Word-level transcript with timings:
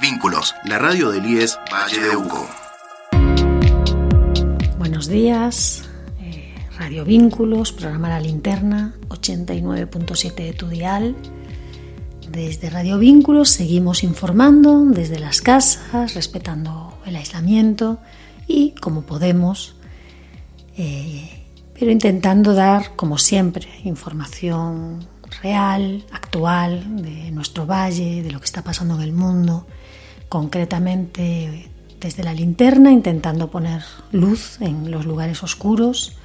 Vínculos, 0.00 0.54
la 0.64 0.78
radio 0.78 1.10
del 1.10 1.24
IES 1.24 1.58
Valle 1.72 2.00
de 2.00 2.16
Uco. 2.16 2.46
Buenos 4.78 5.08
días, 5.08 5.88
eh, 6.20 6.54
Radio 6.78 7.04
Vínculos, 7.04 7.72
programa 7.72 8.10
La 8.10 8.20
Linterna, 8.20 8.94
89.7 9.08 10.34
de 10.34 10.52
tu 10.52 10.68
dial. 10.68 11.16
Desde 12.30 12.68
Radio 12.68 12.98
Vínculos 12.98 13.48
seguimos 13.48 14.04
informando 14.04 14.84
desde 14.84 15.18
las 15.18 15.40
casas, 15.40 16.14
respetando 16.14 16.98
el 17.06 17.16
aislamiento 17.16 17.98
y 18.46 18.72
como 18.72 19.02
podemos, 19.02 19.76
eh, 20.76 21.46
pero 21.78 21.90
intentando 21.90 22.52
dar, 22.52 22.94
como 22.96 23.16
siempre, 23.16 23.66
información 23.84 25.06
real, 25.42 26.04
actual, 26.12 27.02
de 27.02 27.30
nuestro 27.30 27.66
valle, 27.66 28.22
de 28.22 28.30
lo 28.30 28.38
que 28.38 28.46
está 28.46 28.62
pasando 28.62 28.96
en 28.96 29.02
el 29.02 29.12
mundo 29.12 29.66
concretamente 30.28 31.70
desde 32.00 32.24
la 32.24 32.34
linterna, 32.34 32.90
intentando 32.90 33.50
poner 33.50 33.82
luz 34.12 34.60
en 34.60 34.90
los 34.90 35.06
lugares 35.06 35.42
oscuros. 35.42 36.16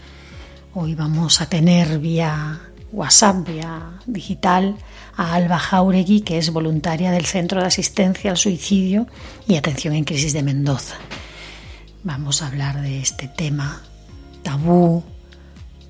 Hoy 0.73 0.95
vamos 0.95 1.41
a 1.41 1.47
tener 1.47 1.99
vía 1.99 2.61
WhatsApp, 2.91 3.47
vía 3.47 3.99
digital, 4.05 4.75
a 5.15 5.33
Alba 5.33 5.59
Jauregui, 5.59 6.21
que 6.21 6.37
es 6.37 6.51
voluntaria 6.51 7.11
del 7.11 7.25
Centro 7.25 7.61
de 7.61 7.67
Asistencia 7.67 8.31
al 8.31 8.37
Suicidio 8.37 9.07
y 9.47 9.55
Atención 9.55 9.93
en 9.93 10.03
Crisis 10.03 10.33
de 10.33 10.43
Mendoza. 10.43 10.95
Vamos 12.03 12.41
a 12.41 12.47
hablar 12.47 12.81
de 12.81 12.99
este 12.99 13.27
tema 13.27 13.81
tabú 14.43 15.03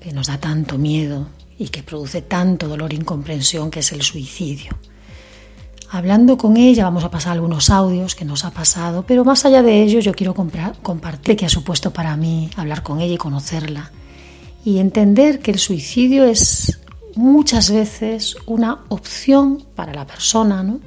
que 0.00 0.12
nos 0.12 0.26
da 0.26 0.38
tanto 0.38 0.78
miedo 0.78 1.28
y 1.58 1.68
que 1.68 1.82
produce 1.82 2.22
tanto 2.22 2.68
dolor 2.68 2.92
e 2.92 2.96
incomprensión, 2.96 3.70
que 3.70 3.80
es 3.80 3.92
el 3.92 4.02
suicidio. 4.02 4.76
Hablando 5.90 6.38
con 6.38 6.56
ella 6.56 6.84
vamos 6.84 7.04
a 7.04 7.10
pasar 7.10 7.32
algunos 7.32 7.68
audios 7.68 8.14
que 8.14 8.24
nos 8.24 8.46
ha 8.46 8.50
pasado, 8.50 9.04
pero 9.06 9.24
más 9.24 9.44
allá 9.44 9.62
de 9.62 9.82
ello 9.82 10.00
yo 10.00 10.14
quiero 10.14 10.32
compartir 10.34 11.36
que 11.36 11.44
ha 11.44 11.50
supuesto 11.50 11.92
para 11.92 12.16
mí 12.16 12.48
hablar 12.56 12.82
con 12.82 13.00
ella 13.00 13.12
y 13.12 13.18
conocerla 13.18 13.92
y 14.64 14.78
entender 14.78 15.40
que 15.40 15.50
el 15.50 15.58
suicidio 15.58 16.24
es 16.24 16.80
muchas 17.14 17.70
veces 17.70 18.36
una 18.46 18.84
opción 18.88 19.66
para 19.74 19.92
la 19.92 20.06
persona 20.06 20.62
¿no? 20.62 20.80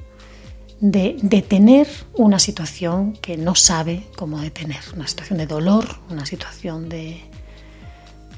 de 0.79 1.17
detener 1.21 1.87
una 2.15 2.39
situación 2.39 3.13
que 3.13 3.37
no 3.37 3.53
sabe 3.53 4.07
cómo 4.15 4.39
detener, 4.39 4.81
una 4.95 5.07
situación 5.07 5.37
de 5.37 5.45
dolor, 5.45 5.85
una 6.09 6.25
situación 6.25 6.89
de, 6.89 7.21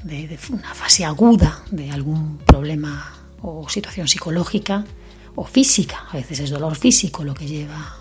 de 0.08 0.38
una 0.50 0.74
fase 0.74 1.04
aguda 1.04 1.62
de 1.70 1.90
algún 1.90 2.38
problema 2.38 3.12
o 3.42 3.68
situación 3.68 4.08
psicológica 4.08 4.84
o 5.34 5.44
física, 5.44 6.06
a 6.10 6.16
veces 6.16 6.40
es 6.40 6.50
dolor 6.50 6.76
físico 6.76 7.24
lo 7.24 7.34
que 7.34 7.46
lleva 7.46 7.96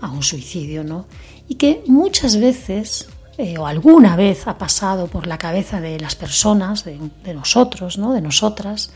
a 0.00 0.10
un 0.10 0.22
suicidio, 0.22 0.84
¿no? 0.84 1.06
Y 1.48 1.56
que 1.56 1.82
muchas 1.86 2.36
veces 2.38 3.08
eh, 3.38 3.58
o 3.58 3.66
alguna 3.66 4.14
vez 4.16 4.46
ha 4.46 4.56
pasado 4.56 5.08
por 5.08 5.26
la 5.26 5.36
cabeza 5.36 5.80
de 5.80 5.98
las 5.98 6.14
personas, 6.14 6.84
de, 6.84 7.34
nosotros, 7.34 7.98
¿no? 7.98 8.12
De 8.12 8.20
nosotras, 8.20 8.92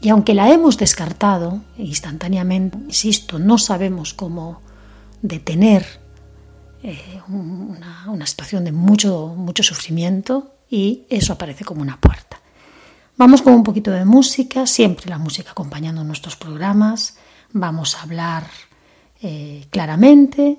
y 0.00 0.08
aunque 0.08 0.34
la 0.34 0.50
hemos 0.50 0.78
descartado 0.78 1.62
instantáneamente, 1.76 2.78
insisto, 2.78 3.38
no 3.38 3.58
sabemos 3.58 4.14
cómo 4.14 4.62
detener 5.22 5.86
eh, 6.82 7.20
una, 7.28 8.06
una, 8.08 8.26
situación 8.26 8.64
de 8.64 8.72
mucho, 8.72 9.34
mucho 9.36 9.62
sufrimiento 9.62 10.53
y 10.70 11.04
eso 11.08 11.32
aparece 11.32 11.64
como 11.64 11.82
una 11.82 12.00
puerta. 12.00 12.40
Vamos 13.16 13.42
con 13.42 13.54
un 13.54 13.62
poquito 13.62 13.92
de 13.92 14.04
música, 14.04 14.66
siempre 14.66 15.08
la 15.08 15.18
música 15.18 15.52
acompañando 15.52 16.02
nuestros 16.02 16.36
programas. 16.36 17.16
Vamos 17.52 17.94
a 17.94 18.02
hablar 18.02 18.44
eh, 19.22 19.66
claramente 19.70 20.58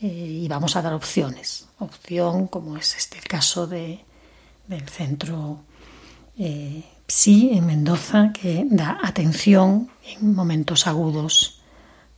eh, 0.00 0.06
y 0.06 0.46
vamos 0.46 0.76
a 0.76 0.82
dar 0.82 0.94
opciones. 0.94 1.66
Opción, 1.80 2.46
como 2.46 2.76
es 2.76 2.96
este 2.96 3.18
el 3.18 3.24
caso 3.24 3.66
de, 3.66 4.04
del 4.68 4.88
centro 4.88 5.64
eh, 6.38 6.84
PSI 7.08 7.50
en 7.54 7.66
Mendoza, 7.66 8.32
que 8.32 8.64
da 8.70 8.98
atención 9.02 9.90
en 10.06 10.34
momentos 10.34 10.86
agudos 10.86 11.62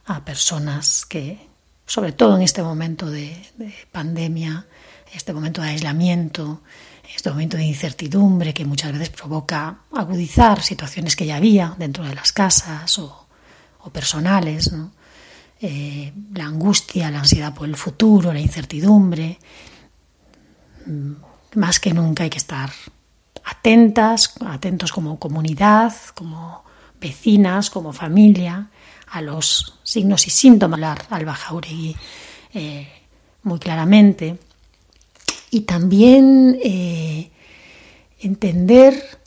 a 0.05 0.25
personas 0.27 1.06
que, 1.06 1.49
sobre 1.87 2.12
todo 2.12 2.37
en 2.37 2.43
este 2.43 2.62
momento 2.62 3.11
de, 3.11 3.34
de 3.56 3.72
pandemia, 3.91 4.67
este 5.15 5.33
momento 5.33 5.62
de 5.62 5.69
aislamiento, 5.69 6.61
este 7.16 7.30
momento 7.30 7.56
de 7.56 7.64
incertidumbre 7.64 8.52
que 8.52 8.64
muchas 8.64 8.92
veces 8.92 9.10
provoca 9.10 9.78
agudizar 9.92 10.62
situaciones 10.62 11.16
que 11.16 11.26
ya 11.26 11.36
había 11.36 11.75
dentro 11.78 12.04
de 12.04 12.14
las 12.14 12.32
casas 12.32 12.98
o, 12.98 13.26
personales, 13.92 14.72
eh, 15.60 16.12
la 16.32 16.47
angustia, 16.47 17.10
la 17.10 17.20
ansiedad 17.20 17.54
por 17.54 17.69
el 17.69 17.76
futuro, 17.76 18.32
la 18.32 18.41
incertidumbre. 18.41 19.38
Mm, 20.86 21.12
más 21.56 21.78
que 21.80 21.92
nunca 21.92 22.25
hay 22.25 22.30
que 22.30 22.38
estar 22.38 22.70
atentas, 23.44 24.34
atentos 24.46 24.91
como 24.91 25.19
comunidad, 25.19 25.94
como 26.14 26.64
vecinas, 26.98 27.70
como 27.70 27.92
familia, 27.92 28.70
a 29.08 29.20
los 29.20 29.78
signos 29.82 30.26
y 30.26 30.31
síntomas. 30.31 30.98
Alba 31.10 31.34
Jauregui 31.34 31.94
eh, 32.54 32.88
muy 33.42 33.58
claramente 33.58 34.38
y 35.54 35.60
también 35.60 36.59
eh, 36.65 37.31
entender 38.19 39.20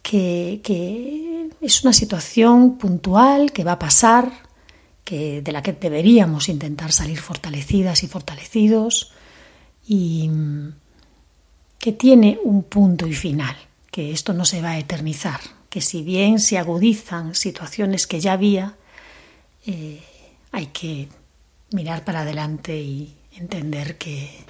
que, 0.00 1.50
es 1.60 1.82
una 1.82 1.92
situación 1.92 2.78
puntual 2.78 3.50
que 3.50 3.64
va 3.64 3.72
a 3.72 3.78
pasar, 3.80 4.30
que, 5.02 5.42
de 5.42 5.50
la 5.50 5.60
que 5.60 5.72
deberíamos 5.72 6.48
intentar 6.48 6.92
salir 6.92 7.18
fortalecidas 7.18 8.04
y 8.04 8.06
fortalecidos 8.06 9.12
y 9.84 10.30
que 11.80 11.90
tiene 11.90 12.38
un 12.44 12.62
punto 12.62 13.08
y 13.08 13.14
final, 13.14 13.56
que 13.90 14.12
esto 14.12 14.32
no 14.34 14.44
se 14.44 14.62
va 14.62 14.72
a 14.72 14.78
eternizar, 14.78 15.40
que 15.68 15.80
si 15.80 16.04
bien 16.04 16.38
se 16.38 16.58
agudizan 16.58 17.34
situaciones 17.34 18.06
que 18.06 18.20
ya 18.20 18.34
había, 18.34 18.76
eh, 19.66 20.00
hay 20.52 20.66
que 20.66 21.08
mirar 21.72 22.04
para 22.04 22.20
adelante 22.20 22.76
y 22.78 23.16
entender 23.32 23.98
que 23.98 24.44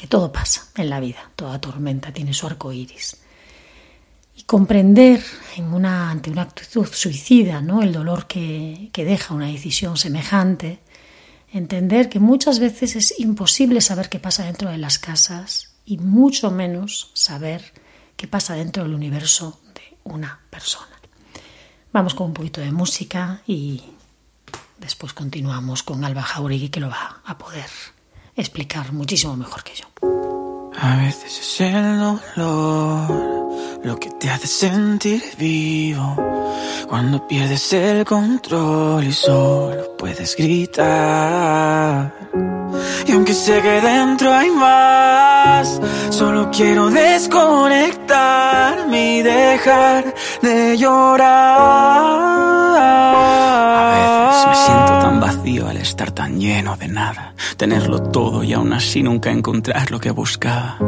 que 0.00 0.06
todo 0.06 0.32
pasa 0.32 0.66
en 0.76 0.88
la 0.88 0.98
vida, 0.98 1.30
toda 1.36 1.60
tormenta 1.60 2.10
tiene 2.10 2.32
su 2.32 2.46
arco 2.46 2.72
iris. 2.72 3.18
Y 4.34 4.44
comprender 4.44 5.22
en 5.56 5.74
una, 5.74 6.10
ante 6.10 6.30
una 6.30 6.40
actitud 6.40 6.86
suicida 6.90 7.60
¿no? 7.60 7.82
el 7.82 7.92
dolor 7.92 8.26
que, 8.26 8.88
que 8.94 9.04
deja 9.04 9.34
una 9.34 9.48
decisión 9.48 9.98
semejante, 9.98 10.80
entender 11.52 12.08
que 12.08 12.18
muchas 12.18 12.60
veces 12.60 12.96
es 12.96 13.20
imposible 13.20 13.82
saber 13.82 14.08
qué 14.08 14.18
pasa 14.18 14.46
dentro 14.46 14.70
de 14.70 14.78
las 14.78 14.98
casas 14.98 15.74
y 15.84 15.98
mucho 15.98 16.50
menos 16.50 17.10
saber 17.12 17.74
qué 18.16 18.26
pasa 18.26 18.54
dentro 18.54 18.84
del 18.84 18.94
universo 18.94 19.60
de 19.74 19.98
una 20.04 20.40
persona. 20.48 20.98
Vamos 21.92 22.14
con 22.14 22.28
un 22.28 22.32
poquito 22.32 22.62
de 22.62 22.72
música 22.72 23.42
y 23.46 23.82
después 24.78 25.12
continuamos 25.12 25.82
con 25.82 26.02
Alba 26.06 26.22
Jauregui 26.22 26.70
que 26.70 26.80
lo 26.80 26.88
va 26.88 27.20
a 27.22 27.36
poder 27.36 27.68
explicar 28.40 28.92
muchísimo 28.92 29.36
mejor 29.36 29.62
que 29.62 29.72
yo. 29.74 29.86
A 30.78 30.96
veces 30.96 31.38
es 31.40 31.60
el 31.60 31.98
dolor 31.98 33.30
lo 33.84 33.98
que 33.98 34.10
te 34.10 34.30
hace 34.30 34.46
sentir 34.46 35.22
vivo. 35.38 36.49
Cuando 36.88 37.26
pierdes 37.26 37.72
el 37.72 38.04
control 38.04 39.02
y 39.04 39.12
solo 39.12 39.96
puedes 39.96 40.36
gritar. 40.36 42.14
Y 43.06 43.12
aunque 43.12 43.34
sé 43.34 43.62
que 43.62 43.80
dentro 43.80 44.32
hay 44.32 44.50
más, 44.50 45.80
solo 46.10 46.50
quiero 46.50 46.90
desconectarme 46.90 49.18
y 49.18 49.22
dejar 49.22 50.12
de 50.42 50.76
llorar 50.76 52.40
me 54.50 54.56
siento 54.56 54.98
tan 55.00 55.20
vacío 55.20 55.68
al 55.68 55.76
estar 55.76 56.10
tan 56.12 56.40
lleno 56.40 56.76
de 56.76 56.88
nada. 56.88 57.34
Tenerlo 57.56 58.02
todo 58.02 58.42
y 58.42 58.52
aún 58.52 58.72
así 58.72 59.02
nunca 59.02 59.30
encontrar 59.30 59.90
lo 59.90 60.00
que 60.00 60.10
buscaba. 60.10 60.78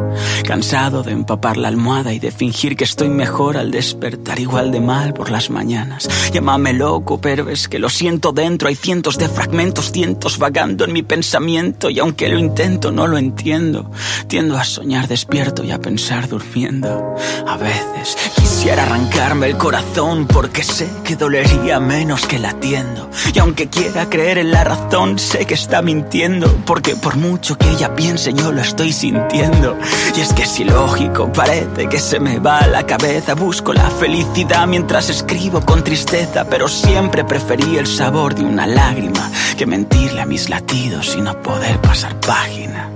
Cansado 0.47 1.03
de 1.03 1.13
empapar 1.13 1.57
la 1.57 1.69
almohada 1.69 2.13
y 2.13 2.19
de 2.19 2.31
fingir 2.31 2.77
que 2.77 2.85
estoy 2.85 3.09
mejor 3.09 3.57
al 3.57 3.71
despertar 3.71 4.41
igual 4.41 4.73
de 4.73 4.81
mal 4.81 5.13
por 5.13 5.31
las 5.31 5.51
mañanas. 5.53 6.09
Llámame 6.33 6.73
loco, 6.73 7.21
pero 7.21 7.49
es 7.49 7.69
que 7.69 7.79
lo 7.79 7.89
siento 7.89 8.33
dentro. 8.33 8.69
Hay 8.69 8.75
cientos 8.75 9.19
de 9.19 9.29
fragmentos, 9.29 9.93
cientos 9.93 10.39
vagando 10.39 10.85
en 10.85 10.93
mi 10.93 11.03
pensamiento 11.03 11.91
y 11.91 12.01
aunque 12.01 12.29
lo 12.29 12.39
intento 12.39 12.91
no 12.91 13.07
lo 13.07 13.19
entiendo. 13.19 13.91
Tiendo 14.27 14.57
a 14.57 14.65
soñar 14.65 15.09
despierto 15.09 15.63
y 15.63 15.71
a 15.71 15.79
pensar 15.79 16.29
durmiendo. 16.29 17.15
A 17.47 17.57
veces 17.57 18.17
quisiera 18.35 18.85
arrancarme 18.85 19.49
el 19.49 19.57
corazón 19.57 20.27
porque 20.27 20.63
sé 20.63 20.89
que 21.05 21.17
dolería 21.17 21.81
menos 21.81 22.27
que 22.27 22.39
latiendo. 22.39 23.11
Y 23.35 23.39
aunque 23.39 23.69
quiera 23.69 24.09
creer 24.09 24.39
en 24.39 24.53
la 24.53 24.65
razón, 24.65 25.19
sé 25.19 25.45
que 25.47 25.55
está 25.55 25.83
mintiendo, 25.83 26.49
porque 26.65 26.97
por 26.97 27.17
mucho 27.17 27.59
que 27.59 27.71
ella 27.71 27.95
piense 27.95 28.33
yo 28.33 28.53
lo 28.53 28.61
estoy 28.63 28.93
sintiendo. 28.93 29.77
Y 30.17 30.21
es 30.21 30.33
que 30.33 30.47
si 30.47 30.65
lógico, 30.65 31.33
parece 31.33 31.89
que 31.89 31.99
se 31.99 32.21
me 32.21 32.39
va 32.39 32.67
la 32.67 32.87
cabeza, 32.87 33.35
busco 33.35 33.73
la 33.73 33.91
felicidad 33.91 34.67
mientras 34.67 35.11
escribo 35.11 35.42
con 35.51 35.83
tristeza, 35.83 36.45
pero 36.45 36.69
siempre 36.69 37.25
preferí 37.25 37.77
el 37.77 37.87
sabor 37.87 38.35
de 38.35 38.45
una 38.45 38.67
lágrima 38.67 39.31
que 39.57 39.67
mentirle 39.67 40.21
a 40.21 40.27
mis 40.27 40.49
latidos 40.49 41.17
y 41.17 41.21
no 41.21 41.41
poder 41.43 41.79
pasar 41.81 42.19
página. 42.21 42.89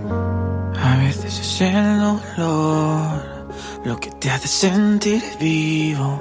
A 0.80 0.96
veces 0.98 1.40
es 1.40 1.60
el 1.60 1.98
dolor 1.98 3.35
lo 3.86 3.98
que 4.00 4.10
te 4.10 4.30
hace 4.32 4.48
sentir 4.48 5.22
vivo 5.38 6.18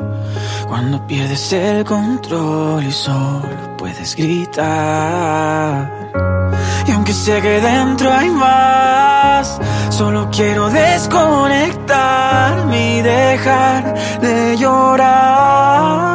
cuando 0.67 1.07
pierdes 1.07 1.51
el 1.51 1.83
control 1.83 2.83
y 2.83 2.91
solo 2.91 3.75
puedes 3.75 4.15
gritar. 4.15 5.91
Y 6.87 6.91
aunque 6.91 7.11
sé 7.11 7.41
que 7.41 7.59
dentro 7.59 8.13
hay 8.13 8.29
más, 8.29 9.59
solo 9.89 10.29
quiero 10.31 10.69
desconectarme 10.69 12.97
y 12.97 13.01
dejar 13.01 13.95
de 14.21 14.57
llorar. 14.57 16.05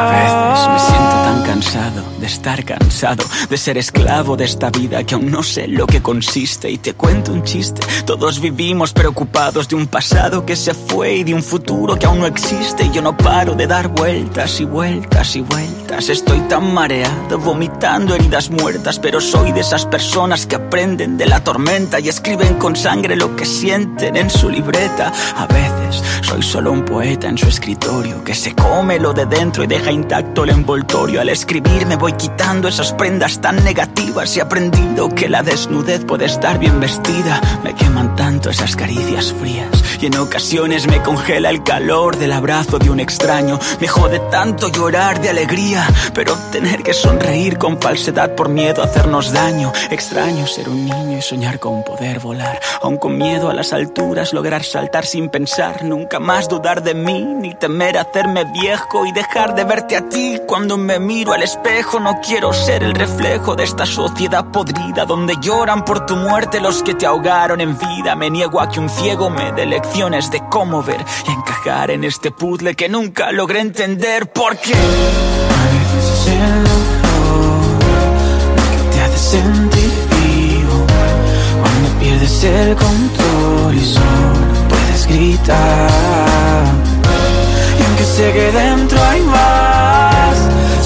A 0.00 0.10
veces 0.16 0.68
me 0.72 0.80
siento 0.90 1.16
tan 1.22 1.42
cansado 1.44 2.09
estar 2.30 2.64
cansado 2.64 3.24
de 3.48 3.56
ser 3.56 3.78
esclavo 3.78 4.36
de 4.36 4.44
esta 4.44 4.70
vida 4.70 5.04
que 5.04 5.14
aún 5.14 5.30
no 5.30 5.42
sé 5.42 5.66
lo 5.68 5.86
que 5.86 6.02
consiste 6.02 6.70
y 6.70 6.78
te 6.78 6.94
cuento 6.94 7.32
un 7.32 7.42
chiste. 7.42 7.80
Todos 8.04 8.40
vivimos 8.40 8.92
preocupados 8.92 9.68
de 9.68 9.76
un 9.76 9.86
pasado 9.86 10.44
que 10.46 10.56
se 10.56 10.74
fue 10.74 11.16
y 11.16 11.24
de 11.24 11.34
un 11.34 11.42
futuro 11.42 11.98
que 11.98 12.06
aún 12.06 12.20
no 12.20 12.26
existe 12.26 12.84
y 12.84 12.90
yo 12.90 13.02
no 13.02 13.16
paro 13.16 13.54
de 13.54 13.66
dar 13.66 13.88
vueltas 13.88 14.60
y 14.60 14.64
vueltas 14.64 15.36
y 15.36 15.40
vueltas. 15.40 16.08
Estoy 16.08 16.40
tan 16.40 16.72
mareado, 16.72 17.38
vomitando 17.38 18.14
heridas 18.14 18.50
muertas, 18.50 18.98
pero 18.98 19.20
soy 19.20 19.52
de 19.52 19.60
esas 19.60 19.86
personas 19.86 20.46
que 20.46 20.56
aprenden 20.56 21.16
de 21.16 21.26
la 21.26 21.42
tormenta 21.42 22.00
y 22.00 22.08
escriben 22.08 22.54
con 22.54 22.76
sangre 22.76 23.16
lo 23.16 23.34
que 23.36 23.44
sienten 23.44 24.16
en 24.16 24.30
su 24.30 24.48
libreta. 24.48 25.12
A 25.36 25.46
veces 25.46 25.79
soy 26.22 26.42
solo 26.42 26.72
un 26.72 26.84
poeta 26.84 27.28
en 27.28 27.38
su 27.38 27.48
escritorio 27.48 28.22
que 28.24 28.34
se 28.34 28.54
come 28.54 28.98
lo 28.98 29.12
de 29.12 29.26
dentro 29.26 29.64
y 29.64 29.66
deja 29.66 29.90
intacto 29.92 30.44
el 30.44 30.50
envoltorio. 30.50 31.20
Al 31.20 31.28
escribir 31.28 31.86
me 31.86 31.96
voy 31.96 32.12
quitando 32.14 32.68
esas 32.68 32.92
prendas 32.92 33.40
tan 33.40 33.62
negativas 33.64 34.36
y 34.36 34.38
he 34.38 34.42
aprendido 34.42 35.08
que 35.14 35.28
la 35.28 35.42
desnudez 35.42 36.04
puede 36.04 36.26
estar 36.26 36.58
bien 36.58 36.80
vestida. 36.80 37.40
Me 37.64 37.74
queman 37.74 38.14
tanto 38.16 38.50
esas 38.50 38.76
caricias 38.76 39.32
frías 39.32 39.80
y 40.00 40.06
en 40.06 40.16
ocasiones 40.16 40.86
me 40.86 41.02
congela 41.02 41.50
el 41.50 41.62
calor 41.62 42.16
del 42.16 42.32
abrazo 42.32 42.78
de 42.78 42.90
un 42.90 43.00
extraño. 43.00 43.58
Me 43.80 43.88
jode 43.88 44.20
tanto 44.30 44.68
llorar 44.68 45.20
de 45.20 45.28
alegría, 45.28 45.86
pero 46.14 46.36
tener 46.50 46.82
que 46.82 46.94
sonreír 46.94 47.58
con 47.58 47.80
falsedad 47.80 48.34
por 48.34 48.48
miedo 48.48 48.82
a 48.82 48.86
hacernos 48.86 49.32
daño. 49.32 49.72
Extraño 49.90 50.46
ser 50.46 50.68
un 50.68 50.86
niño 50.86 51.18
y 51.18 51.22
soñar 51.22 51.58
con 51.58 51.84
poder 51.84 52.18
volar, 52.20 52.60
aun 52.80 52.96
con 52.96 53.18
miedo 53.18 53.50
a 53.50 53.54
las 53.54 53.72
alturas, 53.72 54.32
lograr 54.32 54.64
saltar 54.64 55.04
sin 55.04 55.28
pensar, 55.28 55.79
nunca 55.82 56.18
más 56.18 56.48
dudar 56.48 56.82
de 56.82 56.94
mí, 56.94 57.22
ni 57.22 57.54
temer 57.54 57.98
hacerme 57.98 58.44
viejo 58.44 59.06
y 59.06 59.12
dejar 59.12 59.54
de 59.54 59.64
verte 59.64 59.96
a 59.96 60.08
ti 60.08 60.38
cuando 60.46 60.76
me 60.76 60.98
miro 60.98 61.32
al 61.32 61.42
espejo. 61.42 62.00
No 62.00 62.20
quiero 62.20 62.52
ser 62.52 62.82
el 62.82 62.94
reflejo 62.94 63.54
de 63.56 63.64
esta 63.64 63.86
sociedad 63.86 64.44
podrida 64.46 65.04
donde 65.04 65.36
lloran 65.40 65.84
por 65.84 66.06
tu 66.06 66.16
muerte 66.16 66.60
los 66.60 66.82
que 66.82 66.94
te 66.94 67.06
ahogaron 67.06 67.60
en 67.60 67.78
vida. 67.78 68.14
Me 68.14 68.30
niego 68.30 68.60
a 68.60 68.68
que 68.68 68.80
un 68.80 68.88
ciego 68.88 69.30
me 69.30 69.52
dé 69.52 69.66
lecciones 69.66 70.30
de 70.30 70.40
cómo 70.50 70.82
ver 70.82 71.04
y 71.26 71.30
encajar 71.30 71.90
en 71.90 72.04
este 72.04 72.30
puzzle 72.30 72.74
que 72.74 72.88
nunca 72.88 73.32
logré 73.32 73.60
entender 73.60 74.30
lo 78.56 78.62
que 78.72 79.08
te 79.08 79.18
sentir 79.18 79.90
vivo 80.10 80.86
cuando 81.60 81.88
pierdes 82.00 82.44
el 82.44 82.76
control 82.76 83.74
y 83.74 83.84
solo 83.84 84.59
Y 85.12 85.36
aunque 87.84 88.04
sé 88.04 88.32
que 88.32 88.52
dentro 88.52 89.02
hay 89.02 89.20
más, 89.22 90.36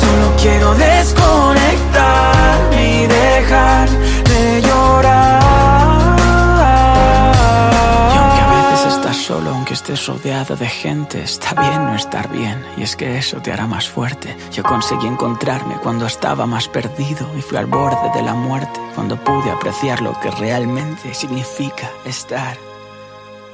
solo 0.00 0.34
quiero 0.40 0.74
desconectar 0.74 2.58
y 2.72 3.06
dejar 3.06 3.88
de 3.90 4.62
llorar. 4.62 5.42
Y 8.14 8.16
aunque 8.16 8.40
a 8.40 8.70
veces 8.72 8.94
estás 8.94 9.16
solo, 9.16 9.50
aunque 9.50 9.74
estés 9.74 10.06
rodeado 10.06 10.56
de 10.56 10.68
gente, 10.68 11.22
está 11.22 11.52
bien 11.60 11.84
no 11.84 11.94
estar 11.94 12.30
bien. 12.30 12.64
Y 12.78 12.82
es 12.82 12.96
que 12.96 13.18
eso 13.18 13.42
te 13.42 13.52
hará 13.52 13.66
más 13.66 13.88
fuerte. 13.88 14.34
Yo 14.52 14.62
conseguí 14.62 15.06
encontrarme 15.06 15.74
cuando 15.82 16.06
estaba 16.06 16.46
más 16.46 16.66
perdido 16.68 17.28
y 17.36 17.42
fui 17.42 17.58
al 17.58 17.66
borde 17.66 18.10
de 18.14 18.22
la 18.22 18.32
muerte, 18.34 18.80
cuando 18.94 19.16
pude 19.22 19.50
apreciar 19.50 20.00
lo 20.00 20.18
que 20.18 20.30
realmente 20.30 21.12
significa 21.12 21.90
estar. 22.06 22.56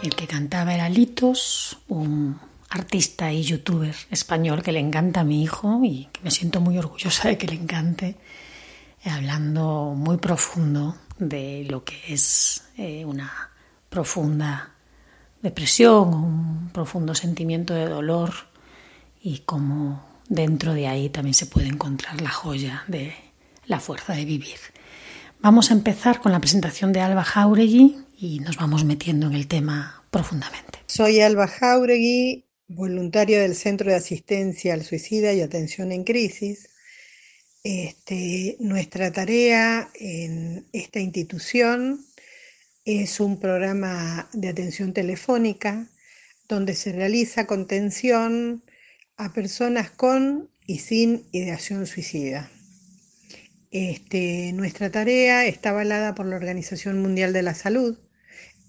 El 0.03 0.15
que 0.15 0.27
cantaba 0.27 0.75
era 0.75 0.89
Litos, 0.89 1.77
un 1.89 2.39
artista 2.71 3.33
y 3.33 3.43
youtuber 3.43 3.95
español 4.11 4.63
que 4.63 4.73
le 4.73 4.79
encanta 4.79 5.21
a 5.21 5.25
mi 5.25 5.43
hijo 5.43 5.81
y 5.85 6.09
que 6.11 6.23
me 6.23 6.31
siento 6.31 6.63
muy 6.63 6.79
orgullosa 6.79 7.29
de 7.29 7.37
que 7.37 7.47
le 7.47 7.57
encante, 7.57 8.17
hablando 9.05 9.93
muy 9.95 10.17
profundo 10.17 10.97
de 11.19 11.67
lo 11.69 11.85
que 11.85 12.01
es 12.09 12.65
eh, 12.79 13.05
una 13.05 13.51
profunda 13.91 14.71
depresión, 15.43 16.15
un 16.15 16.71
profundo 16.73 17.15
sentimiento 17.15 17.75
de 17.75 17.87
dolor 17.87 18.33
y 19.23 19.41
cómo 19.41 20.03
dentro 20.31 20.73
de 20.73 20.87
ahí 20.89 21.11
también 21.11 21.35
se 21.35 21.47
puede 21.47 21.69
encontrar 21.69 22.23
la 22.23 22.31
joya 22.31 22.85
de 22.89 23.15
la 23.67 23.81
fuerza 23.81 24.15
de 24.15 24.25
vivir. 24.25 24.59
Vamos 25.41 25.71
a 25.71 25.75
empezar 25.75 26.21
con 26.21 26.33
la 26.33 26.41
presentación 26.41 26.93
de 26.93 27.01
Alba 27.01 27.25
Jauregui 27.25 27.99
y 28.21 28.39
nos 28.41 28.57
vamos 28.57 28.85
metiendo 28.85 29.27
en 29.29 29.33
el 29.33 29.49
tema 29.49 30.05
profundamente. 30.11 30.81
Soy 30.87 31.21
Alba 31.21 31.49
Jauregui, 31.49 32.45
voluntaria 32.69 33.41
del 33.41 33.55
Centro 33.55 33.91
de 33.91 33.97
Asistencia 33.97 34.75
al 34.75 34.85
Suicida 34.85 35.33
y 35.33 35.41
Atención 35.41 35.91
en 35.91 36.05
Crisis. 36.05 36.69
Este, 37.65 38.59
nuestra 38.61 39.11
tarea 39.11 39.91
en 39.95 40.67
esta 40.73 41.01
institución 41.01 42.05
es 42.85 43.21
un 43.21 43.41
programa 43.41 44.29
de 44.35 44.49
atención 44.49 44.93
telefónica 44.93 45.89
donde 46.47 46.75
se 46.75 46.93
realiza 46.93 47.47
contención 47.47 48.65
a 49.17 49.33
personas 49.33 49.91
con 49.91 50.51
y 50.67 50.81
sin 50.81 51.27
ideación 51.33 51.87
suicida. 51.87 52.51
Este, 53.71 54.53
nuestra 54.53 54.91
tarea 54.91 55.47
está 55.47 55.71
avalada 55.71 56.15
por 56.15 56.27
la 56.27 56.37
Organización 56.37 57.01
Mundial 57.01 57.33
de 57.33 57.43
la 57.43 57.55
Salud. 57.55 57.97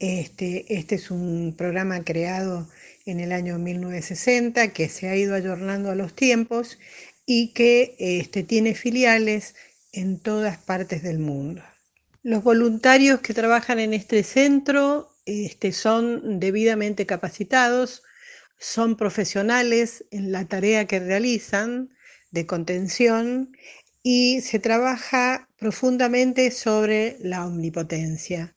Este, 0.02 0.66
este 0.80 0.96
es 0.96 1.12
un 1.12 1.54
programa 1.56 2.04
creado 2.04 2.68
en 3.06 3.20
el 3.20 3.32
año 3.32 3.60
1960 3.60 4.74
que 4.74 4.90
se 4.90 5.08
ha 5.08 5.16
ido 5.16 5.36
ayornando 5.36 5.92
a 5.92 5.96
los 5.96 6.16
tiempos 6.16 6.80
y 7.28 7.50
que 7.50 7.96
este, 8.00 8.42
tiene 8.42 8.74
filiales 8.74 9.54
en 9.92 10.18
todas 10.18 10.58
partes 10.58 11.04
del 11.04 11.20
mundo. 11.20 11.62
Los 12.24 12.44
voluntarios 12.44 13.22
que 13.22 13.36
trabajan 13.36 13.78
en 13.78 13.94
este 13.94 14.24
centro 14.24 15.16
este, 15.28 15.72
son 15.72 16.40
debidamente 16.40 17.06
capacitados, 17.06 18.02
son 18.58 18.98
profesionales 18.98 20.06
en 20.10 20.32
la 20.32 20.46
tarea 20.46 20.88
que 20.88 21.00
realizan 21.00 21.92
de 22.32 22.48
contención 22.48 23.56
y 24.02 24.42
se 24.42 24.58
trabaja 24.58 25.48
profundamente 25.60 26.50
sobre 26.50 27.18
la 27.20 27.46
omnipotencia. 27.46 28.56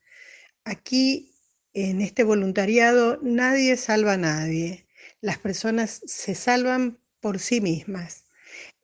Aquí, 0.65 1.34
en 1.75 2.01
este 2.01 2.23
voluntariado, 2.25 3.19
nadie 3.23 3.77
salva 3.77 4.15
a 4.15 4.17
nadie. 4.17 4.87
Las 5.21 5.39
personas 5.39 6.01
se 6.07 6.35
salvan 6.35 6.99
por 7.21 7.39
sí 7.41 7.61
mismas. 7.61 8.25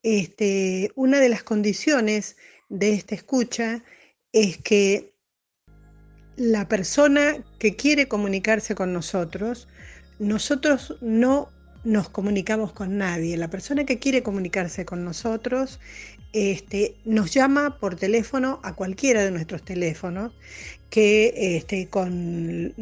Este, 0.03 0.91
una 0.97 1.21
de 1.21 1.29
las 1.29 1.43
condiciones 1.43 2.37
de 2.69 2.93
esta 2.93 3.15
escucha 3.15 3.83
es 4.33 4.59
que 4.59 5.15
la 6.37 6.69
persona 6.69 7.45
que 7.59 7.77
quiere 7.77 8.09
comunicarse 8.09 8.75
con 8.75 8.93
nosotros, 8.93 9.69
nosotros 10.19 10.97
no 11.01 11.53
nos 11.85 12.09
comunicamos 12.09 12.73
con 12.73 12.99
nadie. 12.99 13.37
La 13.37 13.49
persona 13.49 13.85
que 13.85 13.99
quiere 13.99 14.23
comunicarse 14.23 14.85
con 14.85 15.05
nosotros 15.05 15.81
este, 16.33 16.95
nos 17.05 17.33
llama 17.33 17.79
por 17.79 17.97
teléfono 17.97 18.61
a 18.63 18.75
cualquiera 18.75 19.25
de 19.25 19.31
nuestros 19.31 19.65
teléfonos, 19.65 20.33
que 20.91 21.57
este, 21.57 21.89
con 21.89 22.75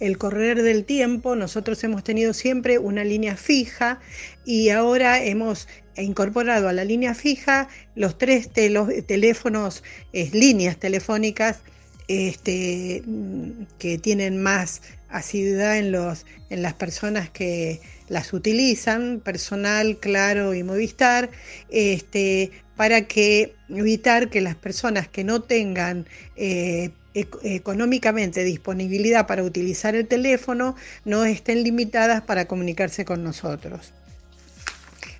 el 0.00 0.18
correr 0.18 0.62
del 0.62 0.84
tiempo 0.84 1.34
nosotros 1.34 1.82
hemos 1.84 2.04
tenido 2.04 2.32
siempre 2.34 2.78
una 2.78 3.04
línea 3.04 3.36
fija 3.36 4.00
y 4.44 4.68
ahora 4.68 5.22
hemos 5.22 5.68
incorporado 5.96 6.68
a 6.68 6.72
la 6.72 6.84
línea 6.84 7.14
fija 7.14 7.68
los 7.94 8.18
tres 8.18 8.50
teléfonos, 8.50 9.82
líneas 10.12 10.76
telefónicas 10.78 11.60
este, 12.06 13.02
que 13.78 13.98
tienen 13.98 14.42
más 14.42 14.80
asiduidad 15.08 15.78
en, 15.78 15.92
los, 15.92 16.26
en 16.50 16.62
las 16.62 16.74
personas 16.74 17.30
que 17.30 17.80
las 18.08 18.32
utilizan, 18.32 19.20
personal, 19.20 19.98
claro 19.98 20.54
y 20.54 20.62
Movistar, 20.62 21.30
este, 21.70 22.50
para 22.76 23.02
que 23.02 23.54
evitar 23.68 24.30
que 24.30 24.40
las 24.40 24.54
personas 24.54 25.08
que 25.08 25.24
no 25.24 25.42
tengan 25.42 26.06
eh, 26.36 26.90
económicamente 27.42 28.44
disponibilidad 28.44 29.26
para 29.26 29.42
utilizar 29.42 29.94
el 29.94 30.06
teléfono 30.06 30.76
no 31.04 31.24
estén 31.24 31.62
limitadas 31.62 32.22
para 32.22 32.46
comunicarse 32.46 33.04
con 33.04 33.24
nosotros. 33.24 33.92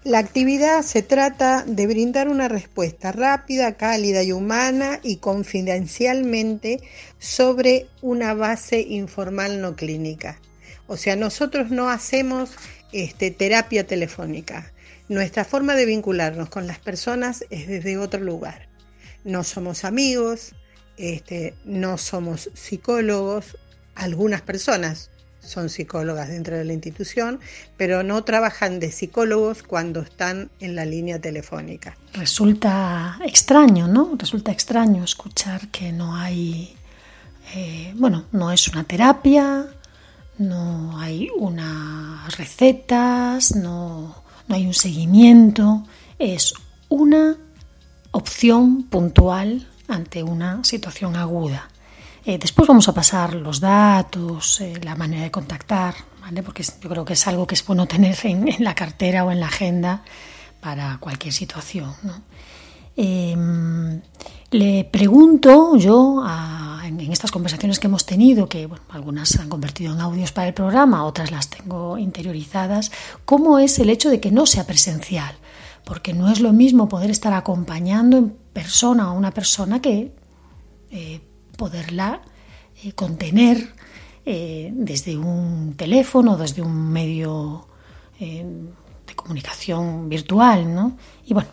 La 0.04 0.20
actividad 0.20 0.82
se 0.82 1.02
trata 1.02 1.64
de 1.66 1.88
brindar 1.88 2.28
una 2.28 2.46
respuesta 2.46 3.10
rápida, 3.10 3.76
cálida 3.76 4.22
y 4.22 4.30
humana 4.30 5.00
y 5.02 5.16
confidencialmente 5.16 6.80
sobre 7.18 7.88
una 8.00 8.32
base 8.32 8.80
informal 8.80 9.60
no 9.60 9.74
clínica. 9.74 10.40
O 10.86 10.96
sea, 10.96 11.16
nosotros 11.16 11.70
no 11.70 11.90
hacemos 11.90 12.50
este, 12.92 13.32
terapia 13.32 13.88
telefónica. 13.88 14.72
Nuestra 15.08 15.44
forma 15.44 15.74
de 15.74 15.86
vincularnos 15.86 16.48
con 16.48 16.68
las 16.68 16.78
personas 16.78 17.44
es 17.50 17.66
desde 17.66 17.98
otro 17.98 18.20
lugar. 18.20 18.68
No 19.24 19.42
somos 19.42 19.84
amigos, 19.84 20.54
este, 20.96 21.54
no 21.64 21.98
somos 21.98 22.50
psicólogos, 22.54 23.58
algunas 23.96 24.42
personas 24.42 25.10
son 25.48 25.68
psicólogas 25.68 26.28
dentro 26.28 26.56
de 26.56 26.64
la 26.64 26.72
institución, 26.72 27.40
pero 27.76 28.02
no 28.02 28.22
trabajan 28.24 28.80
de 28.80 28.92
psicólogos 28.92 29.62
cuando 29.62 30.00
están 30.00 30.50
en 30.60 30.76
la 30.76 30.84
línea 30.84 31.20
telefónica. 31.20 31.96
Resulta 32.12 33.18
extraño, 33.24 33.88
¿no? 33.88 34.14
Resulta 34.16 34.52
extraño 34.52 35.02
escuchar 35.04 35.68
que 35.68 35.92
no 35.92 36.16
hay, 36.16 36.76
eh, 37.54 37.92
bueno, 37.96 38.26
no 38.32 38.52
es 38.52 38.68
una 38.68 38.84
terapia, 38.84 39.66
no 40.38 40.98
hay 41.00 41.30
unas 41.36 42.36
recetas, 42.36 43.56
no, 43.56 44.22
no 44.46 44.54
hay 44.54 44.66
un 44.66 44.74
seguimiento, 44.74 45.86
es 46.18 46.54
una 46.88 47.36
opción 48.10 48.84
puntual 48.84 49.66
ante 49.88 50.22
una 50.22 50.62
situación 50.64 51.16
aguda. 51.16 51.68
Eh, 52.28 52.36
después 52.36 52.68
vamos 52.68 52.86
a 52.86 52.92
pasar 52.92 53.32
los 53.32 53.58
datos, 53.58 54.60
eh, 54.60 54.78
la 54.82 54.94
manera 54.94 55.22
de 55.22 55.30
contactar, 55.30 55.94
porque 56.44 56.62
yo 56.62 56.90
creo 56.90 57.02
que 57.02 57.14
es 57.14 57.26
algo 57.26 57.46
que 57.46 57.54
es 57.54 57.64
bueno 57.64 57.86
tener 57.86 58.18
en, 58.24 58.54
la 58.58 58.74
cartera 58.74 59.24
o 59.24 59.30
en 59.30 59.40
la 59.40 59.46
agenda 59.46 60.02
para 60.60 60.98
cualquier 60.98 61.32
situación. 61.32 61.94
Em, 62.96 64.02
le 64.50 64.84
pregunto 64.84 65.78
yo 65.78 66.22
en, 66.84 67.00
estas 67.10 67.30
conversaciones 67.30 67.78
que 67.78 67.86
hemos 67.86 68.04
tenido, 68.04 68.46
que 68.46 68.68
algunas 68.90 69.30
se 69.30 69.40
han 69.40 69.48
convertido 69.48 69.94
en 69.94 70.00
audios 70.02 70.30
para 70.30 70.48
el 70.48 70.52
programa, 70.52 71.06
otras 71.06 71.30
las 71.30 71.48
tengo 71.48 71.96
interiorizadas, 71.96 72.92
cómo 73.24 73.58
es 73.58 73.78
el 73.78 73.88
hecho 73.88 74.10
de 74.10 74.20
que 74.20 74.30
no 74.30 74.44
sea 74.44 74.66
presencial, 74.66 75.34
porque 75.82 76.12
no 76.12 76.30
es 76.30 76.40
lo 76.40 76.52
mismo 76.52 76.90
poder 76.90 77.10
estar 77.10 77.32
acompañando 77.32 78.18
en 78.18 78.36
persona 78.52 79.04
a 79.04 79.12
una 79.12 79.32
persona 79.32 79.80
que 79.80 80.12
eh, 80.90 81.22
poderla 81.58 82.22
eh, 82.82 82.92
contener 82.92 83.74
eh, 84.24 84.70
desde 84.72 85.18
un 85.18 85.74
teléfono, 85.76 86.38
desde 86.38 86.62
un 86.62 86.90
medio 86.90 87.68
eh, 88.20 88.46
de 89.06 89.14
comunicación 89.14 90.08
virtual, 90.08 90.72
¿no? 90.72 90.96
Y 91.26 91.34
bueno, 91.34 91.50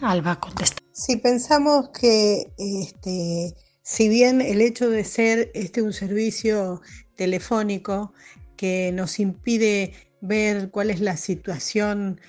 Alba 0.00 0.40
contesta. 0.40 0.78
Si 0.92 1.16
pensamos 1.16 1.90
que 1.90 2.52
este, 2.56 3.54
si 3.82 4.08
bien 4.08 4.40
el 4.40 4.62
hecho 4.62 4.88
de 4.88 5.04
ser 5.04 5.50
este 5.54 5.82
un 5.82 5.92
servicio 5.92 6.80
telefónico 7.16 8.12
que 8.56 8.92
nos 8.92 9.18
impide 9.18 9.92
ver 10.22 10.70
cuál 10.70 10.90
es 10.90 11.00
la 11.00 11.16
situación 11.16 12.20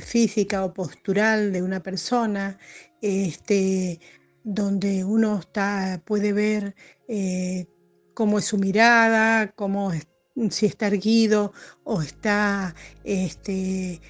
física 0.00 0.64
o 0.64 0.72
postural 0.72 1.52
de 1.52 1.62
una 1.62 1.80
persona, 1.80 2.58
este, 3.02 4.00
donde 4.46 5.04
uno 5.04 5.40
está, 5.40 6.00
puede 6.04 6.32
ver 6.32 6.76
eh, 7.08 7.66
cómo 8.14 8.38
es 8.38 8.44
su 8.44 8.58
mirada, 8.58 9.50
cómo 9.50 9.92
si 10.50 10.66
está 10.66 10.86
erguido 10.86 11.52
o 11.82 12.00
está 12.00 12.76
este, 13.02 14.00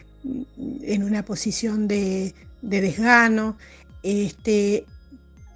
en 0.82 1.02
una 1.02 1.24
posición 1.24 1.88
de, 1.88 2.34
desgano. 2.60 3.56
Este, 4.02 4.84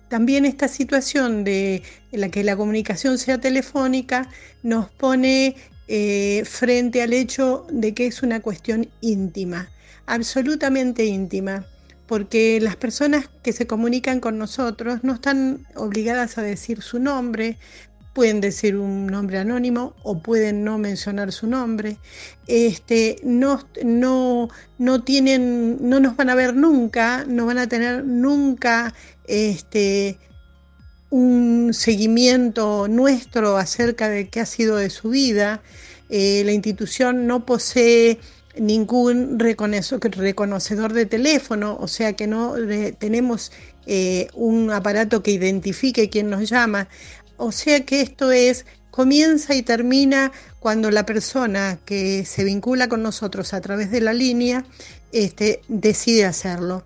también 0.09 0.47
esta 0.47 0.67
situación 0.67 1.45
de 1.45 1.83
la 2.11 2.31
que 2.31 2.43
la 2.43 2.57
comunicación 2.57 3.19
sea 3.19 3.39
telefónica 3.39 4.31
nos 4.63 4.91
pone 4.91 5.57
eh, 5.89 6.43
frente 6.47 7.03
al 7.03 7.13
hecho 7.13 7.67
de 7.71 7.93
que 7.93 8.07
es 8.07 8.23
una 8.23 8.41
cuestión 8.41 8.89
íntima, 9.03 9.69
absolutamente 10.07 11.05
íntima 11.05 11.67
porque 12.11 12.59
las 12.61 12.75
personas 12.75 13.31
que 13.41 13.53
se 13.53 13.69
comunican 13.69 14.19
con 14.19 14.37
nosotros 14.37 15.05
no 15.05 15.15
están 15.15 15.65
obligadas 15.77 16.39
a 16.39 16.43
decir 16.43 16.83
su 16.83 16.99
nombre, 16.99 17.57
pueden 18.15 18.41
decir 18.41 18.75
un 18.75 19.07
nombre 19.07 19.39
anónimo 19.39 19.95
o 20.03 20.21
pueden 20.21 20.65
no 20.65 20.77
mencionar 20.77 21.31
su 21.31 21.47
nombre. 21.47 21.99
Este, 22.49 23.21
no, 23.23 23.65
no, 23.85 24.49
no, 24.77 25.05
tienen, 25.05 25.79
no 25.89 26.01
nos 26.01 26.17
van 26.17 26.31
a 26.31 26.35
ver 26.35 26.57
nunca, 26.57 27.25
no 27.29 27.47
van 27.47 27.59
a 27.59 27.69
tener 27.69 28.05
nunca 28.05 28.93
este, 29.29 30.19
un 31.11 31.71
seguimiento 31.73 32.89
nuestro 32.89 33.57
acerca 33.57 34.09
de 34.09 34.29
qué 34.29 34.41
ha 34.41 34.47
sido 34.47 34.79
de 34.79 34.91
su 34.91 35.11
vida. 35.11 35.63
Eh, 36.09 36.43
la 36.45 36.51
institución 36.51 37.29
no 37.29 37.47
posee 37.47 38.19
ningún 38.57 39.39
reconocedor 39.39 40.93
de 40.93 41.07
teléfono, 41.07 41.77
o 41.81 41.89
sea 41.89 42.15
que 42.15 42.27
no 42.27 42.55
tenemos 42.99 43.53
eh, 43.87 44.29
un 44.35 44.71
aparato 44.71 45.23
que 45.23 45.31
identifique 45.31 46.11
quién 46.11 46.31
nos 46.31 46.49
llama. 46.49 46.89
O 47.37 47.53
sea 47.53 47.85
que 47.85 48.01
esto 48.01 48.33
es, 48.33 48.67
comienza 48.91 49.55
y 49.55 49.63
termina 49.63 50.33
cuando 50.59 50.91
la 50.91 51.07
persona 51.07 51.79
que 51.85 52.25
se 52.25 52.45
vincula 52.45 52.89
con 52.89 53.03
nosotros 53.03 53.55
a 53.55 53.61
través 53.61 53.91
de 53.91 54.01
la 54.01 54.13
línea 54.13 54.65
este, 55.13 55.63
decide 55.69 56.27
hacerlo. 56.27 56.85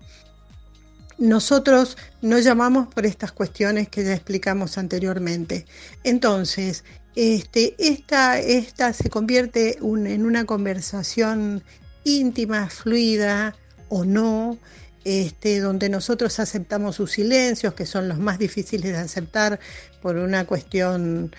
Nosotros 1.17 1.97
no 2.21 2.39
llamamos 2.39 2.93
por 2.93 3.05
estas 3.05 3.31
cuestiones 3.31 3.87
que 3.87 4.03
ya 4.03 4.13
explicamos 4.13 4.77
anteriormente. 4.77 5.65
Entonces, 6.03 6.83
este, 7.15 7.75
esta, 7.77 8.39
esta 8.39 8.91
se 8.93 9.09
convierte 9.09 9.77
en 9.77 10.25
una 10.25 10.45
conversación 10.45 11.63
íntima, 12.03 12.69
fluida 12.69 13.55
o 13.89 14.03
no, 14.05 14.57
este, 15.05 15.59
donde 15.59 15.87
nosotros 15.89 16.39
aceptamos 16.39 16.95
sus 16.95 17.11
silencios, 17.11 17.73
que 17.73 17.85
son 17.85 18.09
los 18.09 18.19
más 18.19 18.39
difíciles 18.39 18.91
de 18.91 18.97
aceptar 18.97 19.59
por 20.01 20.17
una 20.17 20.45
cuestión 20.45 21.33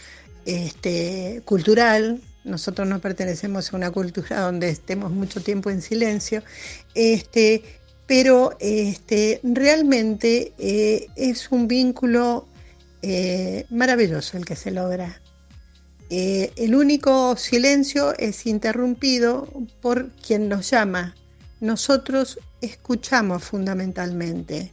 este, 0.47 1.43
cultural. 1.45 2.21
Nosotros 2.45 2.87
no 2.87 3.01
pertenecemos 3.01 3.73
a 3.73 3.77
una 3.77 3.91
cultura 3.91 4.41
donde 4.41 4.71
estemos 4.71 5.11
mucho 5.11 5.43
tiempo 5.43 5.69
en 5.71 5.83
silencio, 5.83 6.43
este, 6.95 7.63
pero 8.07 8.57
este, 8.61 9.41
realmente 9.43 10.53
eh, 10.59 11.09
es 11.17 11.51
un 11.51 11.67
vínculo 11.67 12.47
eh, 13.03 13.67
maravilloso 13.69 14.37
el 14.37 14.45
que 14.45 14.57
se 14.57 14.71
logra. 14.71 15.21
Eh, 16.09 16.53
el 16.57 16.75
único 16.75 17.37
silencio 17.37 18.17
es 18.17 18.47
interrumpido 18.47 19.49
por 19.81 20.11
quien 20.13 20.49
nos 20.49 20.71
llama. 20.71 21.15
Nosotros 21.61 22.39
escuchamos 22.61 23.45
fundamentalmente. 23.45 24.73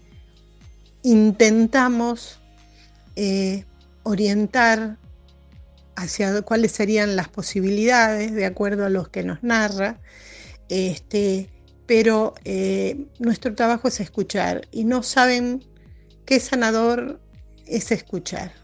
Intentamos 1.02 2.40
eh, 3.16 3.66
orientar 4.04 4.98
hacia 5.96 6.42
cuáles 6.42 6.72
serían 6.72 7.16
las 7.16 7.30
posibilidades 7.30 8.34
de 8.34 8.46
acuerdo 8.46 8.86
a 8.86 8.90
los 8.90 9.10
que 9.10 9.24
nos 9.24 9.44
narra, 9.44 10.00
este, 10.70 11.50
pero 11.86 12.34
eh, 12.46 13.06
nuestro 13.20 13.54
trabajo 13.56 13.88
es 13.88 14.00
escuchar 14.00 14.68
y 14.72 14.86
no 14.86 15.04
saben 15.04 15.64
qué 16.26 16.40
sanador 16.40 17.20
es 17.66 17.92
escuchar. 17.92 18.63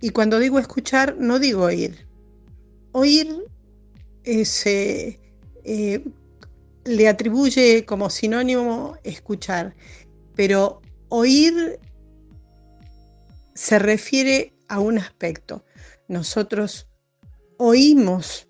Y 0.00 0.10
cuando 0.10 0.38
digo 0.38 0.58
escuchar, 0.58 1.16
no 1.18 1.38
digo 1.38 1.64
oír. 1.64 2.06
Oír 2.92 3.44
se 4.44 5.20
eh, 5.64 6.04
le 6.84 7.08
atribuye 7.08 7.84
como 7.84 8.10
sinónimo 8.10 8.96
escuchar, 9.04 9.74
pero 10.34 10.80
oír 11.08 11.78
se 13.54 13.78
refiere 13.78 14.54
a 14.68 14.80
un 14.80 14.98
aspecto. 14.98 15.64
Nosotros 16.08 16.88
oímos, 17.58 18.48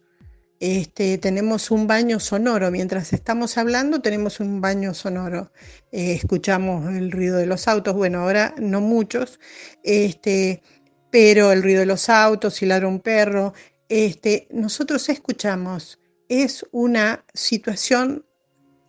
este, 0.61 1.19
tenemos 1.19 1.71
un 1.71 1.87
baño 1.87 2.21
sonoro, 2.21 2.71
mientras 2.71 3.12
estamos 3.12 3.59
hablando 3.59 4.00
tenemos 4.00 4.38
un 4.38 4.61
baño 4.61 4.95
sonoro, 4.95 5.52
eh, 5.90 6.12
escuchamos 6.12 6.95
el 6.95 7.11
ruido 7.11 7.38
de 7.38 7.47
los 7.47 7.67
autos, 7.69 7.95
bueno, 7.95 8.21
ahora 8.21 8.55
no 8.59 8.81
muchos, 8.81 9.40
este, 9.83 10.62
pero 11.11 11.53
el 11.53 11.62
ruido 11.62 11.81
de 11.81 11.87
los 11.87 12.09
autos, 12.09 12.55
si 12.55 12.67
ladra 12.67 12.88
un 12.88 13.00
perro, 13.00 13.55
este, 13.88 14.47
nosotros 14.50 15.09
escuchamos. 15.09 15.99
Es 16.29 16.67
una 16.73 17.25
situación 17.33 18.25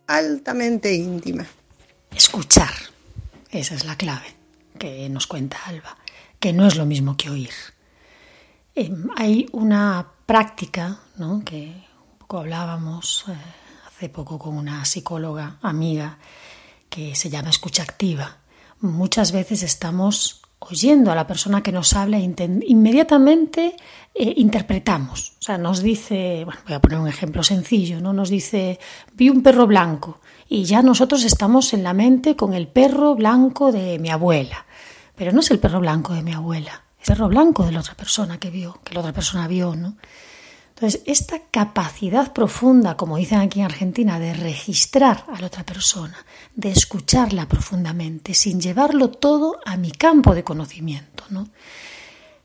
altamente 0.06 0.92
íntima. 0.92 1.46
Escuchar, 2.14 2.74
esa 3.50 3.74
es 3.74 3.84
la 3.84 3.96
clave 3.96 4.36
que 4.78 5.08
nos 5.08 5.26
cuenta 5.26 5.58
Alba, 5.66 5.96
que 6.38 6.52
no 6.52 6.66
es 6.66 6.76
lo 6.76 6.86
mismo 6.86 7.16
que 7.16 7.30
oír. 7.30 7.52
Em, 8.74 9.08
hay 9.16 9.48
una 9.52 10.06
práctica, 10.26 11.00
¿no? 11.16 11.42
que 11.44 11.84
un 12.12 12.18
poco 12.18 12.38
hablábamos 12.38 13.24
eh, 13.28 13.32
hace 13.86 14.08
poco 14.08 14.38
con 14.38 14.56
una 14.56 14.84
psicóloga 14.84 15.58
amiga, 15.62 16.18
que 16.88 17.14
se 17.14 17.30
llama 17.30 17.50
escucha 17.50 17.82
activa. 17.82 18.38
Muchas 18.80 19.32
veces 19.32 19.62
estamos 19.62 20.39
oyendo 20.60 21.10
a 21.10 21.14
la 21.14 21.26
persona 21.26 21.62
que 21.62 21.72
nos 21.72 21.94
habla 21.94 22.18
inmediatamente 22.18 23.74
eh, 24.14 24.34
interpretamos. 24.36 25.32
O 25.40 25.42
sea, 25.42 25.58
nos 25.58 25.82
dice, 25.82 26.42
bueno, 26.44 26.60
voy 26.64 26.74
a 26.74 26.80
poner 26.80 26.98
un 26.98 27.08
ejemplo 27.08 27.42
sencillo, 27.42 28.00
¿no? 28.00 28.12
Nos 28.12 28.28
dice, 28.28 28.78
vi 29.14 29.30
un 29.30 29.42
perro 29.42 29.66
blanco 29.66 30.20
y 30.48 30.64
ya 30.64 30.82
nosotros 30.82 31.24
estamos 31.24 31.72
en 31.72 31.82
la 31.82 31.94
mente 31.94 32.36
con 32.36 32.52
el 32.54 32.68
perro 32.68 33.14
blanco 33.14 33.72
de 33.72 33.98
mi 33.98 34.10
abuela. 34.10 34.66
Pero 35.16 35.32
no 35.32 35.40
es 35.40 35.50
el 35.50 35.58
perro 35.58 35.80
blanco 35.80 36.12
de 36.14 36.22
mi 36.22 36.32
abuela, 36.32 36.84
es 37.00 37.08
el 37.08 37.16
perro 37.16 37.28
blanco 37.28 37.64
de 37.64 37.72
la 37.72 37.80
otra 37.80 37.94
persona 37.94 38.38
que 38.38 38.50
vio, 38.50 38.80
que 38.84 38.94
la 38.94 39.00
otra 39.00 39.12
persona 39.12 39.48
vio, 39.48 39.74
¿no? 39.74 39.96
Entonces, 40.80 41.02
esta 41.04 41.40
capacidad 41.50 42.32
profunda, 42.32 42.96
como 42.96 43.18
dicen 43.18 43.40
aquí 43.40 43.58
en 43.58 43.66
Argentina, 43.66 44.18
de 44.18 44.32
registrar 44.32 45.26
a 45.30 45.38
la 45.38 45.48
otra 45.48 45.62
persona, 45.62 46.16
de 46.54 46.70
escucharla 46.70 47.46
profundamente, 47.46 48.32
sin 48.32 48.62
llevarlo 48.62 49.10
todo 49.10 49.60
a 49.66 49.76
mi 49.76 49.90
campo 49.92 50.34
de 50.34 50.42
conocimiento. 50.42 51.24
¿no? 51.28 51.50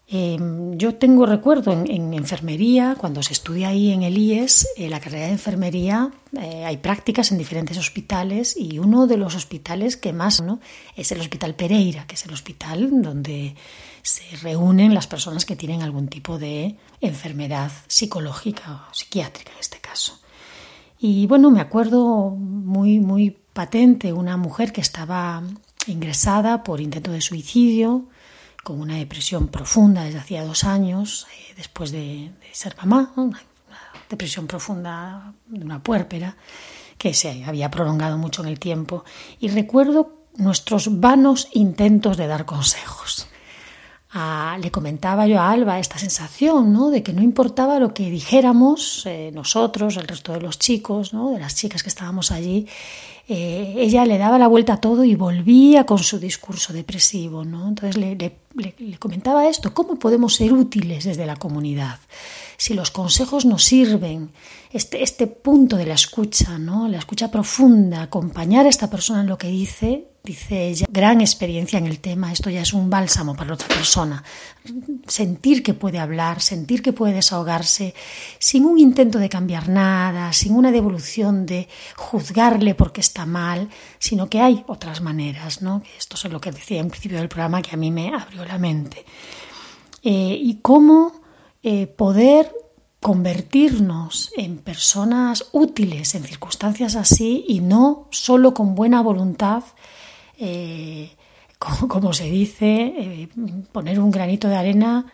Em, 0.08 0.78
yo 0.78 0.96
tengo 0.96 1.26
recuerdo 1.26 1.72
en, 1.72 2.14
enfermería, 2.14 2.96
cuando 2.96 3.24
se 3.24 3.34
estudia 3.34 3.70
ahí 3.70 3.92
en 3.92 4.04
el 4.04 4.16
IES, 4.18 4.68
en 4.78 4.92
la 4.92 5.00
carrera 5.00 5.26
de 5.26 5.32
enfermería, 5.32 6.12
eh, 6.40 6.64
hay 6.64 6.78
prácticas 6.78 7.32
en 7.32 7.40
diferentes 7.40 7.78
hospitales 7.80 8.56
y 8.56 8.78
uno 8.78 9.08
de 9.08 9.18
los 9.18 9.36
hospitales 9.36 9.98
que 9.98 10.14
más 10.14 10.42
¿no? 10.42 10.60
es 10.96 11.12
el 11.12 11.22
Hospital 11.22 11.56
Pereira, 11.56 12.06
que 12.06 12.16
es 12.16 12.26
el 12.26 12.34
hospital 12.34 13.02
donde 13.02 13.56
se 14.04 14.24
reúnen 14.44 14.94
las 14.94 15.08
personas 15.08 15.44
que 15.44 15.56
tienen 15.56 15.82
algún 15.82 16.08
tipo 16.08 16.38
de 16.38 16.76
enfermedad 17.02 17.72
psicológica 17.88 18.86
o 18.92 18.94
psiquiátrica 18.94 19.54
en 19.54 19.60
este 19.60 19.80
caso. 19.80 20.20
Y 21.00 21.26
bueno, 21.26 21.50
me 21.50 21.62
acuerdo 21.62 22.30
muy, 22.30 23.00
muy 23.00 23.36
patente 23.54 24.14
una 24.14 24.38
mujer 24.38 24.72
que 24.72 24.82
estaba 24.82 25.42
ingresada 25.88 26.64
por 26.64 26.80
intento 26.80 27.12
de 27.12 27.22
suicidio, 27.22 28.06
con 28.66 28.82
una 28.82 28.98
depresión 28.98 29.50
profunda 29.50 30.06
desde 30.06 30.18
hacía 30.18 30.44
dos 30.44 30.64
años, 30.64 31.28
eh, 31.32 31.54
después 31.56 31.92
de, 31.92 32.32
ser 32.52 32.76
mamá, 32.78 33.14
una, 33.16 33.40
depresión 34.10 34.48
profunda 34.48 35.36
de 35.46 35.64
una 35.64 35.84
puérpera 35.84 36.36
que 36.98 37.14
se 37.14 37.44
había 37.46 37.70
prolongado 37.70 38.18
mucho 38.18 38.42
en 38.42 38.48
el 38.48 38.60
tiempo. 38.60 39.06
Y 39.40 39.50
recuerdo 39.50 40.26
nuestros 40.38 41.00
vanos 41.00 41.48
intentos 41.54 42.18
de 42.18 42.26
dar 42.26 42.46
consejos 42.46 43.28
le 44.62 44.72
comentaba 44.72 45.28
yo 45.28 45.40
a 45.42 45.52
Alba 45.52 45.80
esta 45.80 45.98
sensación, 45.98 46.72
¿no? 46.72 46.90
De 46.90 47.04
que 47.04 47.12
no 47.12 47.22
importaba 47.22 47.80
lo 47.80 47.94
que 47.94 48.10
dijéramos 48.10 49.06
eh, 49.06 49.32
nosotros, 49.34 49.98
el 49.98 50.08
resto 50.08 50.32
de 50.32 50.42
los 50.42 50.58
chicos, 50.58 51.14
¿no? 51.14 51.32
De 51.32 51.40
las 51.40 51.56
chicas 51.56 51.84
que 51.84 51.90
estábamos 51.90 52.32
allí, 52.32 52.66
eh, 53.28 53.74
ella 53.78 54.06
le 54.06 54.18
daba 54.18 54.40
la 54.40 54.48
vuelta 54.48 54.74
a 54.74 54.82
todo 54.82 55.04
y 55.04 55.16
volvía 55.16 55.86
con 55.86 55.98
su 55.98 56.18
discurso 56.18 56.72
depresivo, 56.72 57.44
¿no? 57.44 57.68
Entonces 57.68 57.98
le, 57.98 58.16
le 58.16 58.98
comentaba 59.00 59.50
esto, 59.50 59.74
¿cómo 59.74 60.00
podemos 60.00 60.36
ser 60.36 60.54
útiles 60.54 61.04
desde 61.04 61.26
la 61.26 61.36
comunidad? 61.36 62.00
Si 62.58 62.74
los 62.74 62.92
consejos 62.92 63.46
nos 63.46 63.64
sirven, 63.64 64.32
este, 64.72 65.04
este 65.04 65.28
punto 65.28 65.78
de 65.78 65.86
la 65.86 65.94
escucha, 65.94 66.58
¿no? 66.58 66.88
La 66.88 66.98
escucha 66.98 67.32
profunda, 67.32 68.02
acompañar 68.02 68.66
a 68.66 68.70
esta 68.70 68.90
persona 68.90 69.22
en 69.22 69.28
lo 69.28 69.38
que 69.38 69.48
dice, 69.48 70.08
dice 70.24 70.68
ella, 70.68 70.86
gran 70.90 71.22
experiencia 71.22 71.80
en 71.80 71.86
el 71.86 72.00
tema, 72.00 72.34
esto 72.34 72.50
ya 72.50 72.62
es 72.62 72.74
un 72.74 72.90
bálsamo 72.90 73.36
para 73.36 73.54
otra 73.54 73.68
persona. 73.68 74.24
Sentir 75.08 75.64
que 75.64 75.74
puede 75.74 76.00
hablar, 76.00 76.42
sentir 76.42 76.82
que 76.82 76.94
puede 76.94 77.14
desahogarse, 77.14 77.94
sin 78.40 78.66
un 78.66 78.80
intento 78.80 79.20
de 79.20 79.30
cambiar 79.30 79.70
nada, 79.70 80.34
sin 80.34 80.54
una 80.54 80.72
devolución 80.72 81.46
de 81.46 81.70
juzgarle 81.96 82.76
porque 82.76 83.02
está 83.02 83.26
mal, 83.26 83.70
sino 84.00 84.30
que 84.30 84.42
hay 84.42 84.64
otras 84.68 85.02
maneras, 85.02 85.62
¿no? 85.62 85.84
Esto 85.98 86.16
es 86.16 86.32
lo 86.34 86.42
que 86.42 86.52
decía 86.52 86.82
en 86.82 86.90
principio 86.90 87.20
del 87.20 87.30
programa 87.30 87.62
que 87.62 87.76
a 87.76 87.78
mí 87.78 87.92
me 87.92 88.14
abrió 88.14 88.44
la 88.44 88.58
mente. 88.58 89.06
Eh, 90.04 90.38
y 90.40 90.60
cómo 90.62 91.25
eh, 91.68 91.88
poder 91.88 92.56
convertirnos 93.00 94.32
en 94.38 94.60
personas 94.60 95.50
útiles 95.52 96.14
en 96.14 96.24
circunstancias 96.24 96.96
así 96.96 97.44
y 97.48 97.62
no 97.62 98.08
solo 98.12 98.54
con 98.54 98.76
buena 98.76 99.02
voluntad 99.02 99.64
eh, 100.38 101.10
como, 101.58 102.14
se 102.14 102.26
dice, 102.26 102.94
eh, 102.96 103.30
poner 103.72 104.00
un 104.00 104.12
granito 104.12 104.48
de 104.48 104.58
arena, 104.58 105.12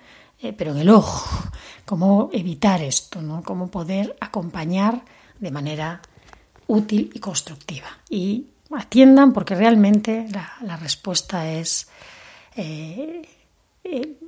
pero 0.57 0.71
en 0.71 0.79
el 0.79 0.89
ojo. 0.89 1.51
Cómo 1.85 2.29
evitar 2.33 2.81
esto, 2.81 3.21
¿no? 3.21 3.43
Cómo 3.43 3.71
poder 3.71 4.17
acompañar 4.19 5.05
de 5.39 5.51
manera 5.51 6.01
útil 6.67 7.11
y 7.13 7.19
constructiva. 7.19 7.87
Y 8.09 8.47
atiendan 8.75 9.31
porque 9.31 9.55
realmente 9.55 10.27
la, 10.29 10.75
respuesta 10.75 11.49
es 11.49 11.87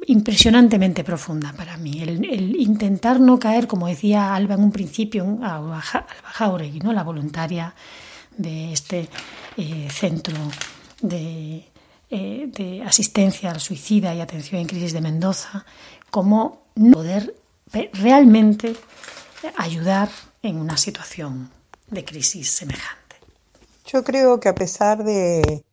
impresionantemente 0.08 1.04
profunda 1.04 1.54
para 1.54 1.78
mí. 1.78 2.02
El, 2.02 2.56
intentar 2.60 3.20
no 3.20 3.39
caer, 3.39 3.68
como 3.68 3.88
decía 3.88 4.36
Alba 4.36 4.56
en 4.56 4.63
un 4.63 4.72
principio, 4.72 5.39
Alba 5.42 5.82
Jauregui, 5.82 6.80
¿no? 6.80 6.94
la 6.94 7.04
voluntaria 7.04 7.74
de 8.38 8.74
este 8.74 9.10
centro 9.89 10.36
de, 11.02 11.66
eh, 12.10 12.48
de, 12.48 12.84
asistencia 12.84 13.52
al 13.52 13.60
suicida 13.60 14.13
y 14.13 14.22
atención 14.22 14.62
en 14.62 14.68
crisis 14.68 14.94
de 14.94 15.02
Mendoza, 15.02 15.66
cómo 16.10 16.68
poder 16.92 17.36
realmente 17.94 18.76
ayudar 19.58 20.10
en 20.42 20.58
una 20.58 20.78
situación 20.78 21.52
de 21.89 22.04
crisis 22.04 22.52
semejante. 22.52 23.16
Yo 23.86 24.04
creo 24.04 24.39
que 24.39 24.50
a 24.50 24.56
pesar 24.56 25.04
de, 25.04 25.63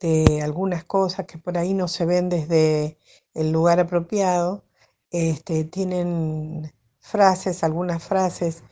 de 0.00 0.42
algunas 0.42 0.84
cosas 0.84 1.26
que 1.26 1.38
por 1.38 1.56
ahí 1.56 1.74
no 1.74 1.88
se 1.88 2.04
ven 2.04 2.28
desde 2.28 2.96
el 3.34 3.52
lugar 3.52 3.80
apropiado, 3.80 4.64
este, 5.10 5.64
tienen 5.64 6.72
frases, 7.00 7.64
algunas 7.64 8.02
frases 8.02 8.62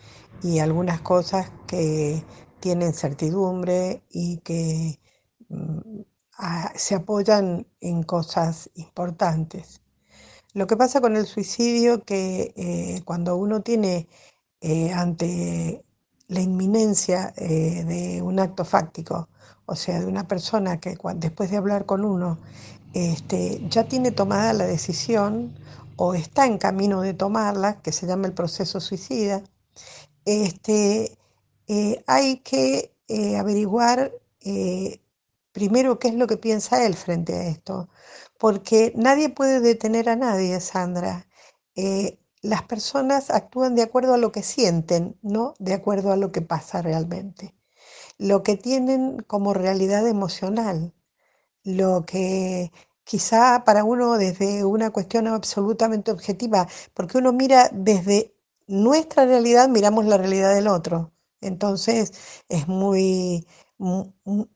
y 0.43 0.61
algunas 0.61 1.01
cosas 1.01 1.51
que 1.67 2.25
tienen 2.61 2.95
certidumbre 2.95 4.03
y 4.11 4.39
que 4.39 5.01
Mm, 5.51 6.03
se 6.77 6.95
apoyan 6.95 7.67
en 7.81 8.03
cosas 8.05 8.71
importantes. 8.75 9.83
Lo 10.55 10.67
que 10.67 10.77
pasa 10.77 11.01
con 11.01 11.17
el 11.17 11.27
suicidio 11.27 12.05
que 12.05 12.53
eh, 12.57 13.03
cuando 13.05 13.37
uno 13.37 13.63
tiene 13.63 14.09
eh, 14.61 14.93
ante 14.93 15.85
la 16.29 16.41
inminencia 16.41 17.35
eh, 17.37 17.85
de 17.85 18.23
un 18.23 18.41
acto 18.41 18.65
fáctico, 18.65 19.29
o 19.67 19.77
sea, 19.77 20.01
de 20.01 20.07
una 20.07 20.29
persona 20.29 20.81
que 20.81 20.97
después 21.17 21.51
de 21.51 21.57
hablar 21.59 21.87
con 21.87 22.05
uno 22.05 22.39
este, 22.95 23.61
ya 23.69 23.85
tiene 23.85 24.11
tomada 24.11 24.53
la 24.53 24.67
decisión 24.67 25.55
o 25.97 26.15
está 26.15 26.47
en 26.47 26.59
camino 26.59 27.03
de 27.03 27.15
tomarla, 27.15 27.81
que 27.83 27.93
se 27.93 28.07
llama 28.07 28.27
el 28.27 28.33
proceso 28.33 28.81
suicida, 28.81 29.43
este, 30.25 31.19
hay 32.07 32.39
que 32.39 32.93
averiguar 33.39 34.13
primero 35.53 35.99
qué 35.99 36.09
es 36.09 36.15
lo 36.15 36.27
que 36.27 36.37
piensa 36.37 36.85
él 36.85 36.95
frente 36.95 37.35
a 37.35 37.47
esto, 37.49 37.89
porque 38.39 38.93
nadie 38.97 39.29
puede 39.29 39.61
detener 39.61 40.09
a 40.09 40.17
nadie, 40.17 40.61
Sandra. 40.61 41.27
Eh, 41.75 42.19
las 42.43 42.63
personas 42.63 43.31
actúan 43.31 43.75
de 43.75 43.83
acuerdo 43.83 44.15
a 44.15 44.19
lo 44.19 44.33
que 44.33 44.43
sienten, 44.43 45.19
no 45.23 45.55
de 45.59 45.75
acuerdo 45.75 46.13
a 46.13 46.17
lo 46.17 46.33
que 46.33 46.41
pasa 46.41 46.83
realmente. 46.83 47.55
Lo 48.19 48.43
que 48.43 48.57
tienen 48.57 49.19
como 49.27 49.55
realidad 49.55 50.07
emocional, 50.07 50.95
lo 51.65 52.05
que 52.07 52.73
quizá 53.05 53.65
para 53.65 53.85
uno 53.85 54.17
desde 54.19 54.65
una 54.65 54.91
cuestión 54.91 55.27
absolutamente 55.27 56.11
objetiva, 56.13 56.69
porque 56.95 57.19
uno 57.19 57.33
mira 57.33 57.69
desde 57.73 58.35
nuestra 58.67 59.27
realidad, 59.27 59.69
miramos 59.69 60.05
la 60.07 60.17
realidad 60.19 60.55
del 60.55 60.69
otro. 60.69 61.13
Entonces 61.41 62.13
es 62.49 62.69
muy, 62.69 63.47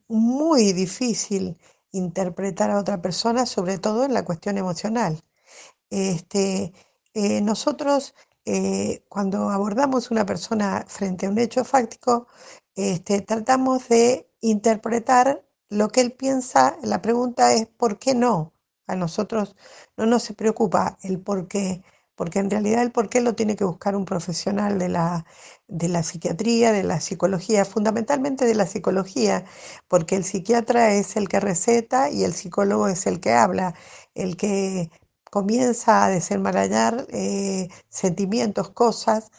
muy 0.08 0.72
difícil 0.72 1.58
interpretar 1.92 2.70
a 2.70 2.78
otra 2.78 3.00
persona, 3.02 3.46
sobre 3.46 3.78
todo 3.78 4.04
en 4.04 4.14
la 4.14 4.24
cuestión 4.24 4.58
emocional. 4.58 5.22
Este, 5.90 6.72
eh, 7.14 7.40
nosotros, 7.40 8.14
eh, 8.44 9.04
cuando 9.08 9.50
abordamos 9.50 10.10
una 10.10 10.26
persona 10.26 10.84
frente 10.88 11.26
a 11.26 11.30
un 11.30 11.38
hecho 11.38 11.64
fáctico, 11.64 12.26
este, 12.76 13.20
tratamos 13.22 13.88
de 13.88 14.28
interpretar 14.40 15.44
lo 15.74 15.88
que 15.90 16.00
él 16.00 16.12
piensa. 16.12 16.76
La 16.82 17.02
pregunta 17.02 17.52
es, 17.52 17.66
¿por 17.66 17.98
qué 17.98 18.14
no? 18.14 18.52
A 18.86 18.96
nosotros 18.96 19.56
no 19.96 20.06
nos 20.06 20.28
preocupa 20.32 20.98
el 21.02 21.20
por 21.20 21.48
qué, 21.48 21.82
porque 22.14 22.38
en 22.40 22.50
realidad 22.50 22.82
el 22.82 22.92
por 22.92 23.08
qué 23.08 23.20
lo 23.20 23.34
tiene 23.34 23.56
que 23.56 23.64
buscar 23.64 23.96
un 23.96 24.04
profesional 24.04 24.78
de 24.78 24.88
la, 24.88 25.26
de 25.68 25.88
la 25.88 26.02
psiquiatría, 26.02 26.72
de 26.72 26.82
la 26.84 27.00
psicología, 27.00 27.64
fundamentalmente 27.64 28.44
de 28.46 28.54
la 28.54 28.66
psicología, 28.66 29.44
porque 29.88 30.16
el 30.16 30.24
psiquiatra 30.24 30.92
es 30.94 31.16
el 31.16 31.28
que 31.28 31.40
receta 31.40 32.10
y 32.10 32.24
el 32.24 32.34
psicólogo 32.34 32.88
es 32.88 33.06
el 33.06 33.20
que 33.20 33.32
habla, 33.32 33.74
el 34.14 34.36
que 34.36 34.90
comienza 35.30 36.04
a 36.04 36.10
desenmarañar 36.10 37.06
eh, 37.10 37.68
sentimientos, 37.88 38.70
cosas 38.70 39.30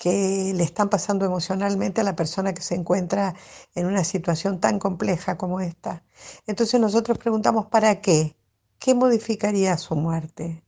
que 0.00 0.54
le 0.56 0.64
están 0.64 0.88
pasando 0.88 1.26
emocionalmente 1.26 2.00
a 2.00 2.04
la 2.04 2.16
persona 2.16 2.54
que 2.54 2.62
se 2.62 2.74
encuentra 2.74 3.34
en 3.74 3.84
una 3.84 4.02
situación 4.02 4.58
tan 4.58 4.78
compleja 4.78 5.36
como 5.36 5.60
esta. 5.60 6.04
Entonces 6.46 6.80
nosotros 6.80 7.18
preguntamos, 7.18 7.66
¿para 7.66 8.00
qué? 8.00 8.34
¿Qué 8.78 8.94
modificaría 8.94 9.76
su 9.76 9.96
muerte? 9.96 10.64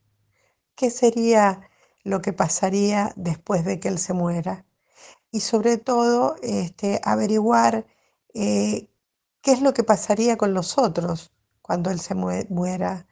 ¿Qué 0.75 0.91
sería 0.91 1.63
lo 2.05 2.21
que 2.21 2.35
pasaría 2.35 3.15
después 3.17 3.65
de 3.65 3.81
que 3.81 3.89
él 3.89 3.99
se 3.99 4.13
muera? 4.13 4.67
Y 5.31 5.41
sobre 5.41 5.79
todo, 5.79 6.37
este, 6.43 7.01
averiguar 7.03 7.87
eh, 8.35 8.91
qué 9.41 9.53
es 9.53 9.63
lo 9.63 9.73
que 9.73 9.83
pasaría 9.83 10.37
con 10.37 10.53
los 10.53 10.77
otros 10.77 11.33
cuando 11.63 11.91
él 11.91 12.01
se 12.01 12.15
muera. 12.15 13.07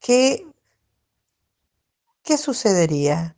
¿Qué, 0.00 0.46
qué 2.22 2.38
sucedería? 2.38 3.37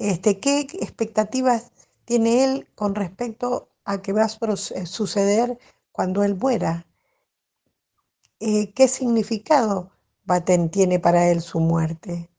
Este, 0.00 0.40
¿Qué 0.40 0.60
expectativas 0.60 1.72
tiene 2.06 2.42
él 2.42 2.66
con 2.74 2.94
respecto 2.94 3.68
a 3.84 4.00
qué 4.00 4.14
va 4.14 4.22
a 4.24 4.28
suceder 4.86 5.58
cuando 5.92 6.24
él 6.24 6.36
muera? 6.36 6.86
Eh, 8.40 8.72
¿Qué 8.72 8.88
significado 8.88 9.90
va 10.28 10.40
tiene 10.40 11.00
para 11.00 11.28
él 11.28 11.42
su 11.42 11.60
muerte? 11.60 12.30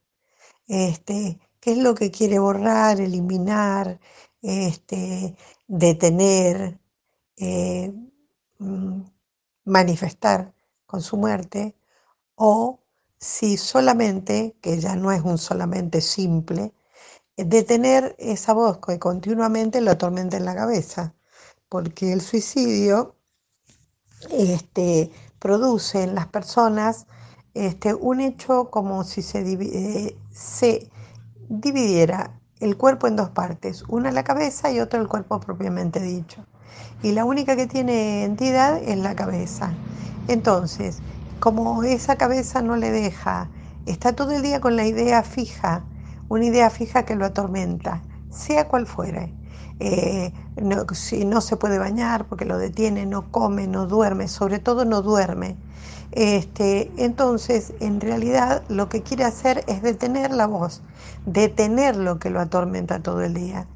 Este, 0.68 1.40
¿Qué 1.60 1.74
es 1.74 1.78
lo 1.78 1.94
que 1.94 2.10
quiere 2.10 2.40
borrar, 2.40 3.00
eliminar, 3.00 4.00
este, 4.42 5.36
detener, 5.68 6.80
eh, 7.38 7.94
mm, 8.58 9.02
manifestar 9.66 10.52
con 10.88 11.02
su 11.04 11.16
muerte? 11.16 11.76
O 12.34 12.80
si 13.20 13.58
solamente, 13.58 14.56
que 14.62 14.80
ya 14.80 14.96
no 14.96 15.12
es 15.12 15.22
un 15.22 15.38
solamente 15.38 16.02
simple, 16.02 16.74
de 17.46 17.64
tener 17.64 18.16
esa 18.20 18.54
voz 18.54 18.80
que 18.80 19.00
continuamente 19.00 19.82
lo 19.82 19.92
atormenta 19.92 20.38
en 20.38 20.46
la 20.46 20.56
cabeza, 20.56 21.14
porque 21.70 22.14
el 22.14 22.22
suicidio 22.22 23.16
este, 24.30 25.12
produce 25.40 26.04
en 26.04 26.16
las 26.16 26.28
personas 26.28 27.08
este, 27.54 27.94
un 27.94 28.22
hecho 28.22 28.70
como 28.70 29.04
si 29.04 29.22
se, 29.22 29.42
eh, 29.42 30.18
se 30.32 30.90
dividiera 31.50 32.40
el 32.60 32.78
cuerpo 32.78 33.08
en 33.08 33.16
dos 33.16 33.30
partes, 33.30 33.84
una 33.88 34.12
la 34.12 34.24
cabeza 34.24 34.72
y 34.72 34.80
otra 34.80 35.00
el 35.00 35.08
cuerpo 35.08 35.40
propiamente 35.40 36.00
dicho. 36.00 36.46
Y 37.02 37.14
la 37.14 37.26
única 37.26 37.56
que 37.56 37.66
tiene 37.66 38.24
entidad 38.24 38.78
es 38.84 38.98
la 38.98 39.16
cabeza. 39.16 39.74
Entonces, 40.28 41.00
como 41.40 41.84
esa 41.84 42.16
cabeza 42.18 42.62
no 42.62 42.76
le 42.76 42.92
deja, 42.92 43.50
está 43.88 44.14
todo 44.14 44.32
el 44.32 44.44
día 44.44 44.62
con 44.62 44.76
la 44.76 44.86
idea 44.86 45.24
fija 45.24 45.84
una 46.32 46.46
idea 46.46 46.70
fija 46.70 47.04
que 47.04 47.16
lo 47.16 47.26
atormenta, 47.26 48.02
sea 48.30 48.70
cual 48.70 48.88
fuere. 48.88 49.34
Eh, 49.82 50.32
si 50.94 51.26
no 51.26 51.42
se 51.42 51.58
puede 51.58 51.78
bañar 51.78 52.26
porque 52.26 52.46
lo 52.46 52.58
detiene, 52.58 53.06
no 53.06 53.30
come, 53.32 53.68
no 53.68 53.86
duerme, 53.86 54.30
sobre 54.30 54.60
todo 54.60 54.86
no 54.86 55.02
duerme. 55.02 55.58
Este, 56.14 56.90
entonces, 56.96 57.74
en 57.82 58.00
realidad, 58.00 58.64
lo 58.70 58.88
que 58.88 59.02
quiere 59.02 59.26
hacer 59.26 59.66
es 59.68 59.82
detener 59.82 60.32
la 60.32 60.48
voz, 60.48 60.84
detener 61.26 61.98
lo 61.98 62.18
que 62.18 62.30
lo 62.30 62.40
atormenta 62.40 63.04
todo 63.04 63.22
el 63.24 63.34
día. 63.34 63.68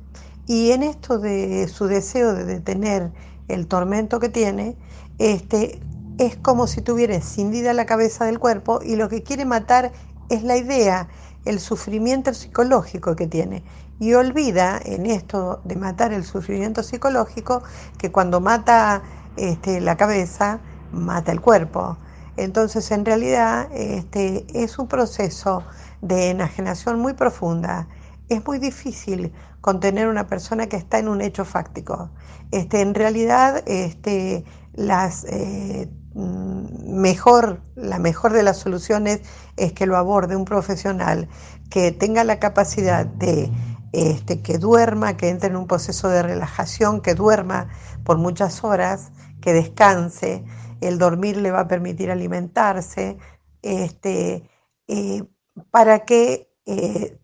Y 0.47 0.71
en 0.71 0.83
esto 0.83 1.19
de 1.19 1.67
su 1.67 1.87
deseo 1.87 2.33
de 2.33 2.45
detener 2.45 3.11
el 3.49 3.67
tormento 3.67 4.21
que 4.21 4.29
tiene, 4.29 4.77
este, 5.17 5.81
es 6.19 6.37
como 6.37 6.67
si 6.67 6.81
tuviera 6.81 7.15
escindida 7.15 7.73
la 7.73 7.85
cabeza 7.85 8.23
del 8.23 8.39
cuerpo 8.39 8.79
y 8.81 8.95
lo 8.95 9.09
que 9.09 9.23
quiere 9.23 9.43
matar 9.43 9.91
es 10.29 10.43
la 10.43 10.57
idea, 10.57 11.07
el 11.45 11.60
sufrimiento 11.60 12.34
psicológico 12.34 13.15
que 13.15 13.27
tiene. 13.27 13.63
Y 13.99 14.13
olvida 14.13 14.79
en 14.84 15.05
esto 15.05 15.62
de 15.63 15.75
matar 15.75 16.12
el 16.12 16.25
sufrimiento 16.25 16.84
psicológico 16.84 17.63
que 17.97 18.12
cuando 18.12 18.41
mata 18.41 19.03
este, 19.38 19.79
la 19.79 19.95
cabeza, 19.95 20.60
mata 20.91 21.31
el 21.31 21.39
cuerpo. 21.39 21.97
Entonces, 22.38 22.91
en 22.91 23.05
realidad, 23.05 23.69
este, 23.71 24.45
es 24.53 24.77
un 24.77 24.88
proceso 24.88 25.63
de 26.01 26.31
enajenación 26.31 26.99
muy 26.99 27.13
profunda. 27.13 27.88
Es 28.27 28.45
muy 28.45 28.60
difícil 28.60 29.31
contener 29.62 30.08
una 30.08 30.27
persona 30.27 30.67
que 30.67 30.75
está 30.75 30.99
en 30.99 31.08
un 31.08 31.21
hecho 31.21 31.45
fáctico. 31.45 32.10
Este, 32.51 32.81
en 32.81 32.93
realidad, 32.93 33.63
este, 33.65 34.43
las 34.73 35.25
eh, 35.25 35.89
mejor, 36.15 37.62
la 37.75 37.99
mejor 37.99 38.34
de 38.34 38.43
las 38.43 38.58
soluciones 38.58 39.21
es 39.58 39.73
que 39.73 39.86
lo 39.86 39.97
aborde 39.97 40.36
un 40.36 40.45
profesional 40.45 41.28
que 41.69 41.91
tenga 41.91 42.23
la 42.23 42.39
capacidad 42.39 43.06
de 43.06 43.51
este, 43.91 44.41
que 44.41 44.58
duerma, 44.58 45.17
que 45.17 45.30
entre 45.30 45.49
en 45.49 45.56
un 45.56 45.67
proceso 45.67 46.10
de 46.10 46.21
relajación, 46.21 47.01
que 47.01 47.15
duerma 47.15 47.69
por 48.04 48.17
muchas 48.17 48.63
horas, 48.63 49.12
que 49.41 49.54
descanse. 49.54 50.43
El 50.82 50.97
dormir 50.97 51.38
le 51.38 51.51
va 51.51 51.62
a 51.62 51.67
permitir 51.67 52.12
alimentarse, 52.12 53.17
este, 53.62 54.49
eh, 54.88 55.23
para 55.71 56.06
que 56.06 56.49
eh, 56.65 57.19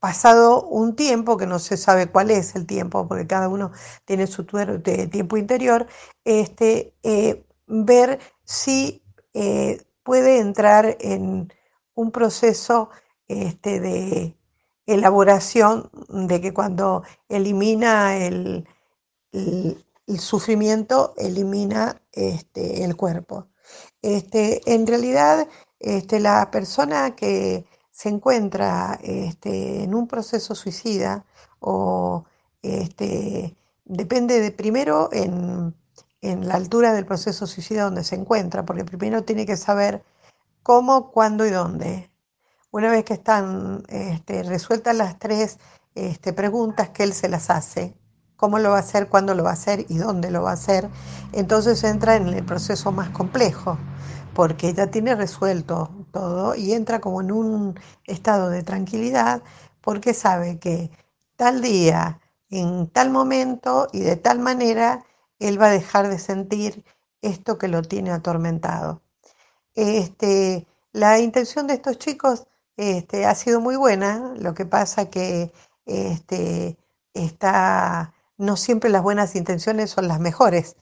pasado 0.00 0.66
un 0.66 0.96
tiempo, 0.96 1.36
que 1.36 1.46
no 1.46 1.60
se 1.60 1.76
sabe 1.76 2.08
cuál 2.08 2.32
es 2.32 2.56
el 2.56 2.66
tiempo, 2.66 3.06
porque 3.06 3.26
cada 3.28 3.48
uno 3.48 3.70
tiene 4.04 4.26
su 4.26 4.44
tiempo 4.44 5.36
interior, 5.36 5.86
este, 6.24 6.96
eh, 7.04 7.46
ver 7.72 8.20
si 8.44 9.02
eh, 9.32 9.82
puede 10.02 10.38
entrar 10.38 10.96
en 11.00 11.52
un 11.94 12.10
proceso 12.10 12.90
este, 13.28 13.80
de 13.80 14.36
elaboración 14.86 15.90
de 16.08 16.40
que 16.40 16.52
cuando 16.52 17.02
elimina 17.28 18.16
el, 18.16 18.68
sufrimiento, 20.18 21.14
elimina 21.16 22.02
este, 22.12 22.84
el 22.84 22.94
cuerpo. 22.96 23.46
Este, 24.02 24.60
en 24.66 24.86
realidad, 24.86 25.48
la 26.20 26.50
persona 26.50 27.16
que 27.16 27.64
se 27.90 28.10
encuentra 28.10 28.98
en 29.02 29.94
un 29.94 30.06
proceso 30.06 30.54
suicida 30.54 31.24
o 31.60 32.24
depende 33.84 34.40
de 34.40 34.50
primero 34.50 35.08
en 35.12 35.74
en 36.22 36.48
la 36.48 36.54
altura 36.54 36.92
del 36.92 37.04
proceso 37.04 37.46
suicida 37.46 37.84
donde 37.84 38.04
se 38.04 38.14
encuentra, 38.14 38.64
porque 38.64 38.84
primero 38.84 39.24
tiene 39.24 39.44
que 39.44 39.56
saber 39.56 40.02
cómo, 40.62 41.10
cuándo 41.10 41.44
y 41.44 41.50
dónde. 41.50 42.10
Una 42.70 42.90
vez 42.90 43.04
que 43.04 43.14
están 43.14 43.82
este, 43.88 44.44
resueltas 44.44 44.96
las 44.96 45.18
tres 45.18 45.58
este, 45.94 46.32
preguntas 46.32 46.90
que 46.90 47.02
él 47.02 47.12
se 47.12 47.28
las 47.28 47.50
hace, 47.50 47.94
cómo 48.36 48.58
lo 48.58 48.70
va 48.70 48.76
a 48.76 48.80
hacer, 48.80 49.08
cuándo 49.08 49.34
lo 49.34 49.44
va 49.44 49.50
a 49.50 49.54
hacer 49.54 49.84
y 49.88 49.98
dónde 49.98 50.30
lo 50.30 50.42
va 50.42 50.50
a 50.50 50.54
hacer, 50.54 50.88
entonces 51.32 51.84
entra 51.84 52.16
en 52.16 52.28
el 52.28 52.44
proceso 52.44 52.92
más 52.92 53.10
complejo, 53.10 53.76
porque 54.32 54.72
ya 54.72 54.86
tiene 54.86 55.14
resuelto 55.14 55.90
todo 56.12 56.54
y 56.54 56.72
entra 56.72 57.00
como 57.00 57.20
en 57.20 57.32
un 57.32 57.80
estado 58.04 58.48
de 58.48 58.62
tranquilidad, 58.62 59.42
porque 59.80 60.14
sabe 60.14 60.58
que 60.58 60.90
tal 61.36 61.60
día, 61.60 62.20
en 62.48 62.88
tal 62.88 63.10
momento 63.10 63.88
y 63.92 64.00
de 64.00 64.16
tal 64.16 64.38
manera, 64.38 65.04
él 65.48 65.60
va 65.60 65.66
a 65.66 65.70
dejar 65.70 66.08
de 66.08 66.18
sentir 66.18 66.84
esto 67.20 67.58
que 67.58 67.68
lo 67.68 67.82
tiene 67.82 68.10
atormentado. 68.10 69.02
Este, 69.74 70.66
la 70.92 71.18
intención 71.18 71.66
de 71.66 71.74
estos 71.74 71.98
chicos 71.98 72.46
este, 72.76 73.26
ha 73.26 73.34
sido 73.34 73.60
muy 73.60 73.76
buena, 73.76 74.34
lo 74.38 74.54
que 74.54 74.66
pasa 74.66 75.10
que 75.10 75.52
este, 75.86 76.76
está, 77.14 78.14
no 78.38 78.56
siempre 78.56 78.90
las 78.90 79.02
buenas 79.02 79.34
intenciones 79.36 79.90
son 79.90 80.08
las 80.08 80.20
mejores, 80.20 80.76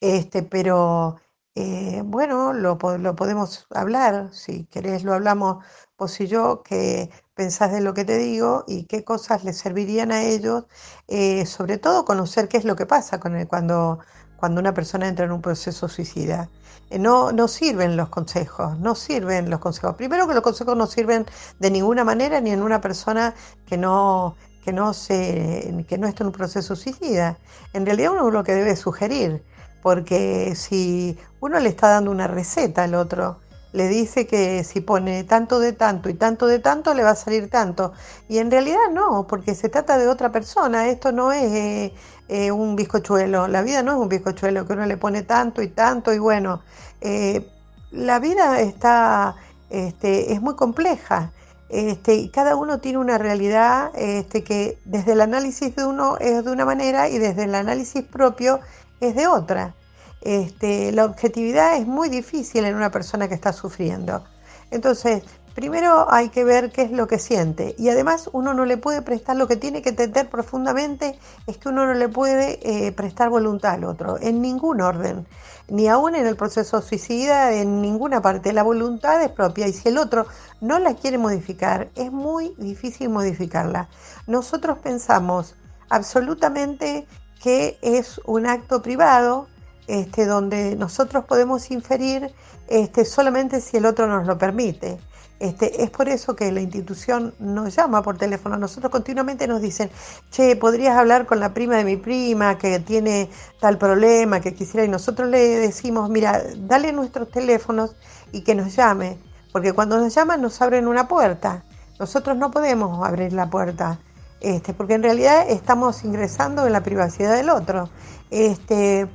este, 0.00 0.42
pero 0.42 1.16
eh, 1.54 2.02
bueno, 2.04 2.52
lo, 2.52 2.78
lo, 2.98 3.16
podemos 3.16 3.66
hablar, 3.70 4.32
si 4.32 4.64
querés 4.66 5.04
lo 5.04 5.14
hablamos 5.14 5.64
vos 5.98 6.20
y 6.20 6.28
yo, 6.28 6.62
qué 6.62 7.10
pensás 7.38 7.70
de 7.70 7.80
lo 7.80 7.94
que 7.94 8.04
te 8.04 8.18
digo 8.18 8.64
y 8.66 8.82
qué 8.82 9.04
cosas 9.04 9.44
les 9.44 9.56
servirían 9.56 10.10
a 10.10 10.24
ellos, 10.24 10.64
eh, 11.06 11.46
sobre 11.46 11.78
todo 11.78 12.04
conocer 12.04 12.48
qué 12.48 12.56
es 12.56 12.64
lo 12.64 12.74
que 12.74 12.84
pasa 12.84 13.20
con 13.20 13.46
cuando, 13.46 14.00
cuando 14.36 14.60
una 14.60 14.74
persona 14.74 15.06
entra 15.06 15.24
en 15.24 15.30
un 15.30 15.40
proceso 15.40 15.86
suicida. 15.86 16.48
Eh, 16.90 16.98
no, 16.98 17.30
no 17.30 17.46
sirven 17.46 17.96
los 17.96 18.08
consejos, 18.08 18.76
no 18.80 18.96
sirven 18.96 19.50
los 19.50 19.60
consejos. 19.60 19.94
Primero 19.94 20.26
que 20.26 20.34
los 20.34 20.42
consejos 20.42 20.76
no 20.76 20.88
sirven 20.88 21.26
de 21.60 21.70
ninguna 21.70 22.02
manera 22.02 22.40
ni 22.40 22.50
en 22.50 22.60
una 22.60 22.80
persona 22.80 23.36
que 23.66 23.76
no, 23.76 24.34
que 24.64 24.72
no, 24.72 24.92
se, 24.92 25.86
que 25.88 25.96
no 25.96 26.08
está 26.08 26.24
en 26.24 26.28
un 26.28 26.32
proceso 26.32 26.74
suicida. 26.74 27.38
En 27.72 27.86
realidad 27.86 28.14
uno 28.14 28.32
lo 28.32 28.42
que 28.42 28.54
debe 28.54 28.74
sugerir 28.74 29.44
porque 29.80 30.56
si 30.56 31.16
uno 31.38 31.60
le 31.60 31.68
está 31.68 31.88
dando 31.90 32.10
una 32.10 32.26
receta 32.26 32.82
al 32.82 32.96
otro, 32.96 33.38
le 33.72 33.88
dice 33.88 34.26
que 34.26 34.64
si 34.64 34.80
pone 34.80 35.24
tanto 35.24 35.60
de 35.60 35.72
tanto 35.72 36.08
y 36.08 36.14
tanto 36.14 36.46
de 36.46 36.58
tanto 36.58 36.94
le 36.94 37.02
va 37.02 37.10
a 37.10 37.16
salir 37.16 37.50
tanto. 37.50 37.92
Y 38.28 38.38
en 38.38 38.50
realidad 38.50 38.90
no, 38.92 39.26
porque 39.26 39.54
se 39.54 39.68
trata 39.68 39.98
de 39.98 40.08
otra 40.08 40.32
persona. 40.32 40.88
Esto 40.88 41.12
no 41.12 41.32
es 41.32 41.52
eh, 41.52 41.94
eh, 42.28 42.50
un 42.50 42.76
bizcochuelo. 42.76 43.48
La 43.48 43.62
vida 43.62 43.82
no 43.82 43.92
es 43.92 43.98
un 43.98 44.08
bizcochuelo 44.08 44.66
que 44.66 44.72
uno 44.72 44.86
le 44.86 44.96
pone 44.96 45.22
tanto 45.22 45.62
y 45.62 45.68
tanto 45.68 46.12
y 46.12 46.18
bueno. 46.18 46.62
Eh, 47.00 47.46
la 47.90 48.18
vida 48.18 48.60
está, 48.60 49.36
este, 49.70 50.32
es 50.32 50.40
muy 50.40 50.56
compleja. 50.56 51.32
Este, 51.68 52.14
y 52.14 52.30
cada 52.30 52.56
uno 52.56 52.80
tiene 52.80 52.98
una 52.98 53.18
realidad 53.18 53.90
este, 53.94 54.42
que 54.42 54.78
desde 54.86 55.12
el 55.12 55.20
análisis 55.20 55.76
de 55.76 55.84
uno 55.84 56.16
es 56.18 56.42
de 56.44 56.50
una 56.50 56.64
manera 56.64 57.10
y 57.10 57.18
desde 57.18 57.44
el 57.44 57.54
análisis 57.54 58.02
propio 58.04 58.60
es 59.00 59.14
de 59.14 59.26
otra. 59.26 59.74
Este, 60.20 60.92
la 60.92 61.04
objetividad 61.04 61.76
es 61.76 61.86
muy 61.86 62.08
difícil 62.08 62.64
en 62.64 62.74
una 62.74 62.90
persona 62.90 63.28
que 63.28 63.34
está 63.34 63.52
sufriendo. 63.52 64.24
Entonces, 64.70 65.22
primero 65.54 66.06
hay 66.12 66.28
que 66.28 66.44
ver 66.44 66.70
qué 66.70 66.82
es 66.82 66.92
lo 66.92 67.08
que 67.08 67.18
siente. 67.18 67.74
Y 67.78 67.88
además 67.88 68.30
uno 68.32 68.54
no 68.54 68.64
le 68.64 68.76
puede 68.76 69.02
prestar 69.02 69.36
lo 69.36 69.48
que 69.48 69.56
tiene 69.56 69.82
que 69.82 69.88
entender 69.90 70.30
profundamente 70.30 71.18
es 71.46 71.58
que 71.58 71.68
uno 71.68 71.86
no 71.86 71.94
le 71.94 72.08
puede 72.08 72.60
eh, 72.62 72.92
prestar 72.92 73.30
voluntad 73.30 73.72
al 73.72 73.84
otro 73.84 74.18
en 74.20 74.40
ningún 74.40 74.80
orden. 74.80 75.26
Ni 75.68 75.88
aún 75.88 76.14
en 76.14 76.26
el 76.26 76.36
proceso 76.36 76.80
suicida 76.80 77.52
en 77.52 77.82
ninguna 77.82 78.22
parte. 78.22 78.52
La 78.52 78.62
voluntad 78.62 79.22
es 79.22 79.30
propia 79.30 79.66
y 79.66 79.72
si 79.72 79.88
el 79.88 79.98
otro 79.98 80.26
no 80.60 80.78
la 80.78 80.94
quiere 80.94 81.18
modificar 81.18 81.90
es 81.94 82.12
muy 82.12 82.54
difícil 82.58 83.08
modificarla. 83.08 83.88
Nosotros 84.26 84.78
pensamos 84.78 85.56
absolutamente 85.90 87.06
que 87.42 87.78
es 87.82 88.20
un 88.26 88.46
acto 88.46 88.82
privado 88.82 89.48
este, 89.88 90.26
donde 90.26 90.76
nosotros 90.76 91.24
podemos 91.24 91.70
inferir 91.70 92.30
este, 92.68 93.04
solamente 93.04 93.60
si 93.60 93.78
el 93.78 93.86
otro 93.86 94.06
nos 94.06 94.26
lo 94.26 94.38
permite. 94.38 94.98
Este, 95.40 95.84
es 95.84 95.90
por 95.90 96.08
eso 96.08 96.34
que 96.34 96.50
la 96.50 96.60
institución 96.60 97.32
nos 97.38 97.74
llama 97.74 98.02
por 98.02 98.18
teléfono. 98.18 98.56
Nosotros 98.56 98.90
continuamente 98.90 99.46
nos 99.46 99.62
dicen, 99.62 99.90
che, 100.30 100.56
podrías 100.56 100.96
hablar 100.96 101.26
con 101.26 101.40
la 101.40 101.54
prima 101.54 101.76
de 101.76 101.84
mi 101.84 101.96
prima 101.96 102.58
que 102.58 102.80
tiene 102.80 103.30
tal 103.60 103.78
problema 103.78 104.40
que 104.40 104.52
quisiera. 104.54 104.84
Y 104.84 104.88
nosotros 104.88 105.28
le 105.28 105.38
decimos, 105.38 106.10
mira, 106.10 106.42
dale 106.56 106.92
nuestros 106.92 107.30
teléfonos 107.30 107.94
y 108.32 108.42
que 108.42 108.54
nos 108.54 108.74
llame. 108.74 109.18
Porque 109.52 109.72
cuando 109.72 109.98
nos 109.98 110.14
llaman 110.14 110.42
nos 110.42 110.60
abren 110.60 110.88
una 110.88 111.08
puerta. 111.08 111.64
Nosotros 111.98 112.36
no 112.36 112.50
podemos 112.50 113.06
abrir 113.06 113.32
la 113.32 113.48
puerta. 113.48 114.00
Este, 114.40 114.74
porque 114.74 114.94
en 114.94 115.02
realidad 115.02 115.46
estamos 115.48 116.04
ingresando 116.04 116.66
en 116.66 116.72
la 116.72 116.82
privacidad 116.82 117.34
del 117.34 117.50
otro. 117.50 117.88
Este, 118.30 119.08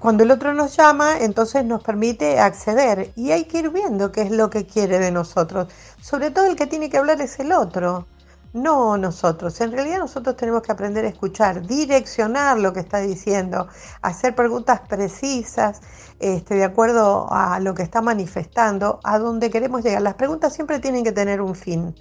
cuando 0.00 0.22
el 0.22 0.30
otro 0.30 0.54
nos 0.54 0.76
llama, 0.76 1.18
entonces 1.18 1.64
nos 1.64 1.82
permite 1.82 2.40
acceder 2.40 3.12
y 3.16 3.32
hay 3.32 3.44
que 3.44 3.58
ir 3.58 3.70
viendo 3.70 4.10
qué 4.10 4.22
es 4.22 4.30
lo 4.30 4.48
que 4.48 4.66
quiere 4.66 4.98
de 4.98 5.12
nosotros. 5.12 5.68
Sobre 6.00 6.30
todo 6.30 6.46
el 6.46 6.56
que 6.56 6.66
tiene 6.66 6.88
que 6.88 6.96
hablar 6.96 7.20
es 7.20 7.38
el 7.38 7.52
otro, 7.52 8.06
no 8.54 8.96
nosotros. 8.96 9.60
En 9.60 9.72
realidad 9.72 9.98
nosotros 9.98 10.36
tenemos 10.36 10.62
que 10.62 10.72
aprender 10.72 11.04
a 11.04 11.08
escuchar, 11.08 11.66
direccionar 11.66 12.58
lo 12.58 12.72
que 12.72 12.80
está 12.80 12.98
diciendo, 12.98 13.68
hacer 14.00 14.34
preguntas 14.34 14.80
precisas 14.88 15.82
este, 16.18 16.54
de 16.54 16.64
acuerdo 16.64 17.26
a 17.30 17.60
lo 17.60 17.74
que 17.74 17.82
está 17.82 18.00
manifestando, 18.00 19.00
a 19.04 19.18
dónde 19.18 19.50
queremos 19.50 19.82
llegar. 19.82 20.00
Las 20.00 20.14
preguntas 20.14 20.54
siempre 20.54 20.78
tienen 20.78 21.04
que 21.04 21.12
tener 21.12 21.42
un 21.42 21.54
fin. 21.54 21.94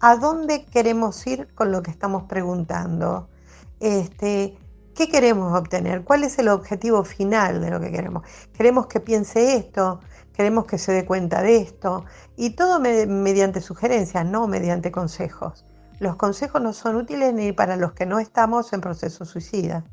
¿A 0.00 0.16
dónde 0.16 0.66
queremos 0.66 1.26
ir 1.26 1.48
con 1.54 1.72
lo 1.72 1.82
que 1.82 1.90
estamos 1.90 2.24
preguntando? 2.24 3.28
Este, 3.80 4.56
¿Qué 4.98 5.08
queremos 5.08 5.56
obtener? 5.56 6.02
¿Cuál 6.02 6.24
es 6.24 6.40
el 6.40 6.48
objetivo 6.48 7.04
final 7.04 7.60
de 7.60 7.70
lo 7.70 7.78
que 7.78 7.92
queremos? 7.92 8.24
Queremos 8.52 8.88
que 8.88 8.98
piense 8.98 9.54
esto, 9.54 10.00
queremos 10.32 10.64
que 10.64 10.76
se 10.76 10.90
dé 10.90 11.06
cuenta 11.06 11.40
de 11.40 11.58
esto, 11.58 12.04
y 12.36 12.56
todo 12.56 12.80
mediante 12.80 13.60
sugerencias, 13.60 14.26
no 14.26 14.48
mediante 14.48 14.90
consejos. 14.90 15.64
Los 16.00 16.16
consejos 16.16 16.60
no 16.60 16.72
son 16.72 16.96
útiles 16.96 17.32
ni 17.32 17.52
para 17.52 17.76
los 17.76 17.92
que 17.92 18.06
no 18.06 18.18
estamos 18.18 18.72
en 18.72 18.80
proceso 18.80 19.24
suicida. 19.24 19.84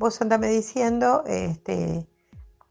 Vos 0.00 0.20
andame 0.20 0.48
diciendo 0.48 1.22
este, 1.28 2.08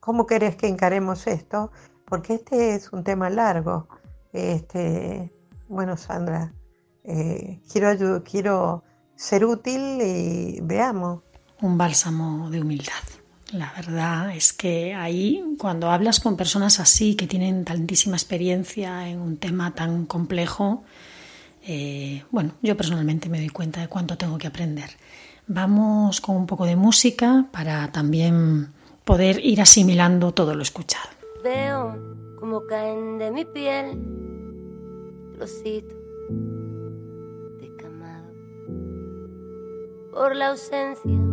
cómo 0.02 0.28
querés 0.28 0.58
que 0.58 0.68
encaremos 0.68 1.28
esto, 1.28 1.72
porque 2.04 2.34
este 2.34 2.76
es 2.76 2.92
un 2.92 3.06
tema 3.06 3.30
largo. 3.30 3.88
Este, 4.34 5.34
bueno, 5.70 5.96
Sandra, 5.96 6.52
eh, 7.06 7.62
quiero, 7.72 8.22
quiero 8.26 8.84
ser 9.16 9.46
útil 9.46 10.02
y 10.02 10.60
veamos 10.62 11.22
un 11.62 11.78
bálsamo 11.78 12.50
de 12.50 12.62
humildad. 12.62 12.94
La 13.52 13.74
verdad 13.76 14.36
es 14.36 14.54
que 14.54 14.94
ahí, 14.94 15.44
cuando 15.58 15.90
hablas 15.90 16.20
con 16.20 16.38
personas 16.38 16.80
así, 16.80 17.16
que 17.16 17.28
tienen 17.28 17.66
tantísima 17.66 18.16
experiencia 18.16 19.10
en 19.10 19.20
un 19.20 19.38
tema 19.38 19.74
tan 19.74 20.06
complejo, 20.06 20.84
eh, 21.66 22.24
bueno, 22.30 22.52
yo 22.62 22.78
personalmente 22.78 23.28
me 23.28 23.40
doy 23.40 23.50
cuenta 23.50 23.82
de 23.82 23.88
cuánto 23.88 24.18
tengo 24.18 24.38
que 24.38 24.48
aprender. 24.48 24.90
Vamos 25.48 26.22
con 26.22 26.36
un 26.36 26.46
poco 26.46 26.66
de 26.66 26.76
música 26.76 27.48
para 27.52 27.92
también 27.92 28.70
poder 29.04 29.44
ir 29.44 29.62
asimilando 29.62 30.32
todo 30.32 30.54
lo 30.54 30.62
escuchado. 30.62 31.10
Veo 31.44 32.10
caen 32.68 33.18
de 33.18 33.32
mi 33.32 33.46
piel 33.46 33.98
por 40.12 40.36
la 40.36 40.50
ausencia 40.50 41.29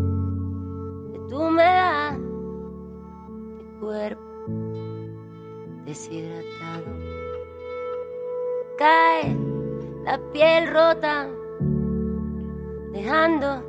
tú 1.28 1.50
me 1.50 1.62
das 1.62 2.18
mi 2.18 3.80
cuerpo 3.80 4.22
deshidratado. 5.84 6.86
Cae 8.78 9.36
la 10.04 10.18
piel 10.32 10.72
rota, 10.72 11.26
dejando 12.92 13.62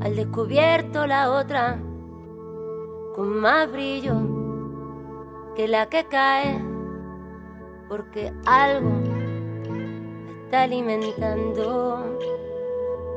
al 0.00 0.16
descubierto 0.16 1.06
la 1.06 1.30
otra 1.30 1.78
con 3.14 3.40
más 3.40 3.70
brillo 3.70 4.14
que 5.54 5.68
la 5.68 5.88
que 5.88 6.04
cae, 6.04 6.60
porque 7.88 8.32
algo 8.46 8.90
está 10.44 10.62
alimentando 10.62 12.16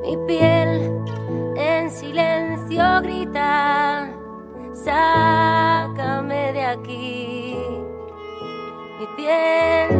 mi 0.02 0.16
piel 0.26 1.21
en 1.82 1.90
silencio 1.90 2.84
grita, 3.02 4.08
sácame 4.72 6.52
de 6.52 6.64
aquí. 6.64 7.58
Mi 8.98 9.06
piel 9.16 9.90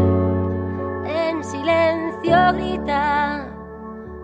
en 1.04 1.42
silencio 1.42 2.36
grita, 2.54 3.48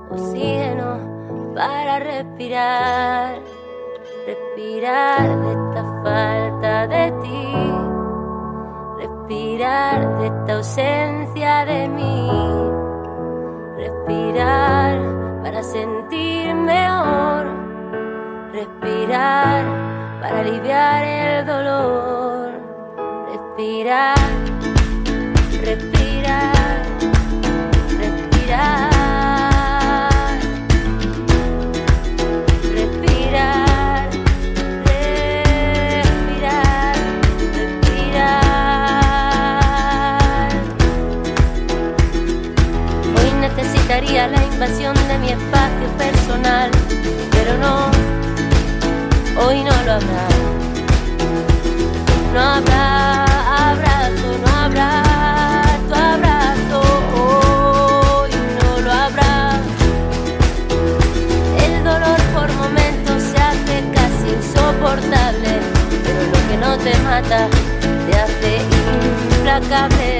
oxígeno 0.08 1.52
para 1.56 1.98
respirar, 1.98 3.40
respirar 4.24 5.26
de 5.42 5.50
esta 5.50 5.82
falta 6.04 6.86
de 6.86 7.10
ti, 7.22 7.52
respirar 8.98 10.18
de 10.18 10.26
esta 10.28 10.52
ausencia 10.54 11.64
de 11.64 11.88
mí, 11.88 12.30
respirar 13.78 15.18
para 15.42 15.62
sentir 15.62 16.54
mejor, 16.54 17.17
respirar 18.58 19.64
para 20.20 20.40
aliviar 20.40 21.04
el 21.04 21.46
dolor, 21.46 22.50
respirar, 23.30 24.16
respirar, 25.62 26.82
respirar. 28.00 28.88
Respirar, 32.74 34.08
respirar, 36.44 36.96
respirar. 37.54 38.48
Hoy 43.16 43.30
necesitaría 43.40 44.26
la 44.26 44.40
invasión 44.44 44.94
de 45.08 45.18
mi 45.18 45.28
espacio 45.30 45.57
hoy 49.48 49.62
no 49.62 49.70
lo 49.86 49.92
habrá. 49.92 50.28
No 52.34 52.40
habrá 52.40 53.24
abrazo, 53.70 54.28
no 54.44 54.48
habrá 54.62 54.90
tu 55.88 55.94
abrazo, 55.94 56.78
hoy 57.16 58.30
no 58.58 58.80
lo 58.84 58.92
habrá. 58.92 59.58
El 61.64 61.82
dolor 61.82 62.20
por 62.34 62.52
momentos 62.62 63.22
se 63.22 63.38
hace 63.38 63.74
casi 63.96 64.26
insoportable, 64.36 65.52
pero 66.04 66.20
lo 66.32 66.40
que 66.48 66.56
no 66.64 66.76
te 66.84 66.94
mata 67.08 67.48
te 68.06 68.18
hace 68.24 68.50
implacable. 69.32 70.10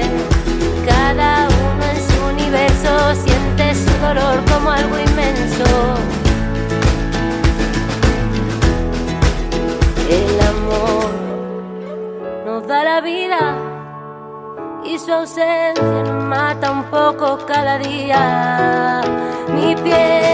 Cada 0.87 1.47
uno 1.49 1.83
en 1.93 1.99
su 2.09 2.17
universo 2.33 2.91
siente 3.23 3.75
su 3.75 3.93
dolor 4.01 4.43
como 4.51 4.71
algo 4.71 4.97
inmenso. 4.97 6.18
Su 15.09 15.15
ausencia 15.15 16.03
nos 16.03 16.23
mata 16.25 16.69
un 16.69 16.83
poco 16.83 17.39
cada 17.47 17.79
día. 17.79 19.01
Mi 19.55 19.75
piel, 19.75 20.28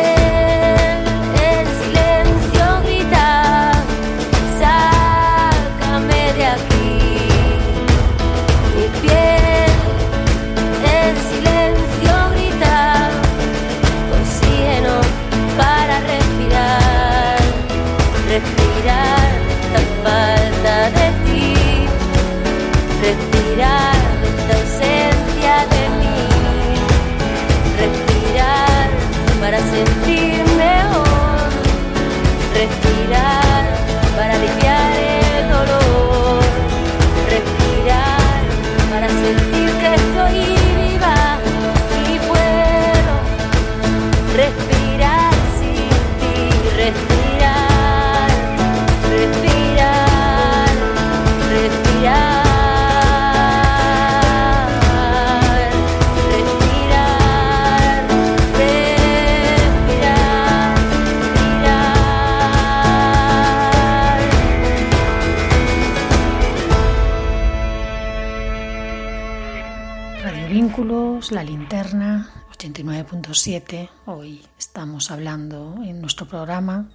Vínculos, 71.15 71.31
La 71.31 71.45
Linterna, 71.45 72.29
89.7. 72.57 73.89
Hoy 74.05 74.41
estamos 74.59 75.11
hablando 75.11 75.75
en 75.81 76.01
nuestro 76.01 76.27
programa 76.27 76.89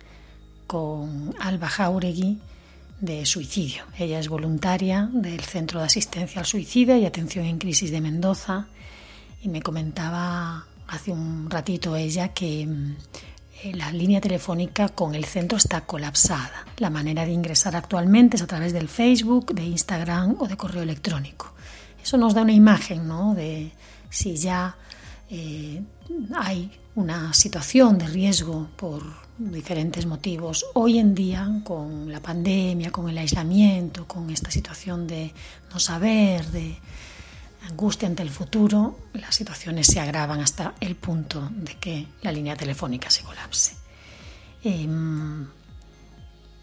con 0.67 1.35
Alba 1.41 1.69
Jauregui 1.69 2.39
de 3.01 3.25
suicidio. 3.25 3.85
Ella 3.99 4.19
es 4.19 4.29
voluntaria 4.29 5.09
del 5.11 5.41
Centro 5.41 5.81
de 5.81 5.87
Asistencia 5.87 6.41
al 6.41 6.47
Suicida 6.47 6.99
y 6.99 7.07
Atención 7.07 7.47
en 7.47 7.57
Crisis 7.57 7.91
de 7.91 8.03
Mendoza 8.03 8.67
y 9.41 9.49
me 9.49 9.63
comentaba 9.63 10.67
hace 10.89 11.13
un 11.13 11.49
ratito 11.49 11.97
ella 11.97 12.29
que 12.29 12.67
mm, 12.67 12.97
eh, 13.63 13.73
la 13.75 13.91
línea 13.91 14.21
telefónica 14.21 14.91
con 14.91 15.15
el 15.15 15.25
centro 15.25 15.57
está 15.57 15.87
colapsada. 15.87 16.67
La 16.77 16.91
manera 16.91 17.25
de 17.25 17.33
ingresar 17.33 17.75
actualmente 17.75 18.37
es 18.37 18.43
a 18.43 18.47
través 18.47 18.75
del 18.75 18.89
Facebook, 18.89 19.55
de 19.55 19.65
Instagram 19.65 20.37
o 20.39 20.47
de 20.47 20.59
correo 20.59 20.83
electrónico. 20.83 21.55
Eso 22.03 22.19
nos 22.19 22.35
da 22.35 22.43
una 22.43 22.53
imagen 22.53 23.09
¿no? 23.09 23.35
de 23.35 23.73
si 24.11 24.37
ya 24.37 24.77
eh, 25.31 25.83
hay 26.37 26.71
una 26.97 27.33
situación 27.33 27.99
de 27.99 28.09
riesgo 28.09 28.69
por 28.77 29.03
diferentes 29.39 30.05
motivos. 30.05 30.67
Hoy 30.75 30.99
en 30.99 31.15
día, 31.15 31.49
con 31.65 32.11
la 32.11 32.21
pandemia, 32.21 32.91
con 32.91 33.09
el 33.09 33.17
aislamiento, 33.17 34.07
con 34.07 34.29
esta 34.31 34.51
situación 34.51 35.07
de 35.07 35.33
no 35.73 35.79
saber, 35.79 36.47
de 36.47 36.77
angustia 37.69 38.09
ante 38.09 38.23
el 38.23 38.31
futuro, 38.31 38.99
las 39.15 39.35
situaciones 39.35 39.87
se 39.87 40.01
agravan 40.01 40.41
hasta 40.41 40.75
el 40.81 40.97
punto 40.97 41.49
de 41.55 41.77
que 41.77 42.07
la 42.23 42.33
línea 42.33 42.57
telefónica 42.57 43.09
se 43.09 43.23
colapse. 43.23 43.77
Em, 44.63 45.47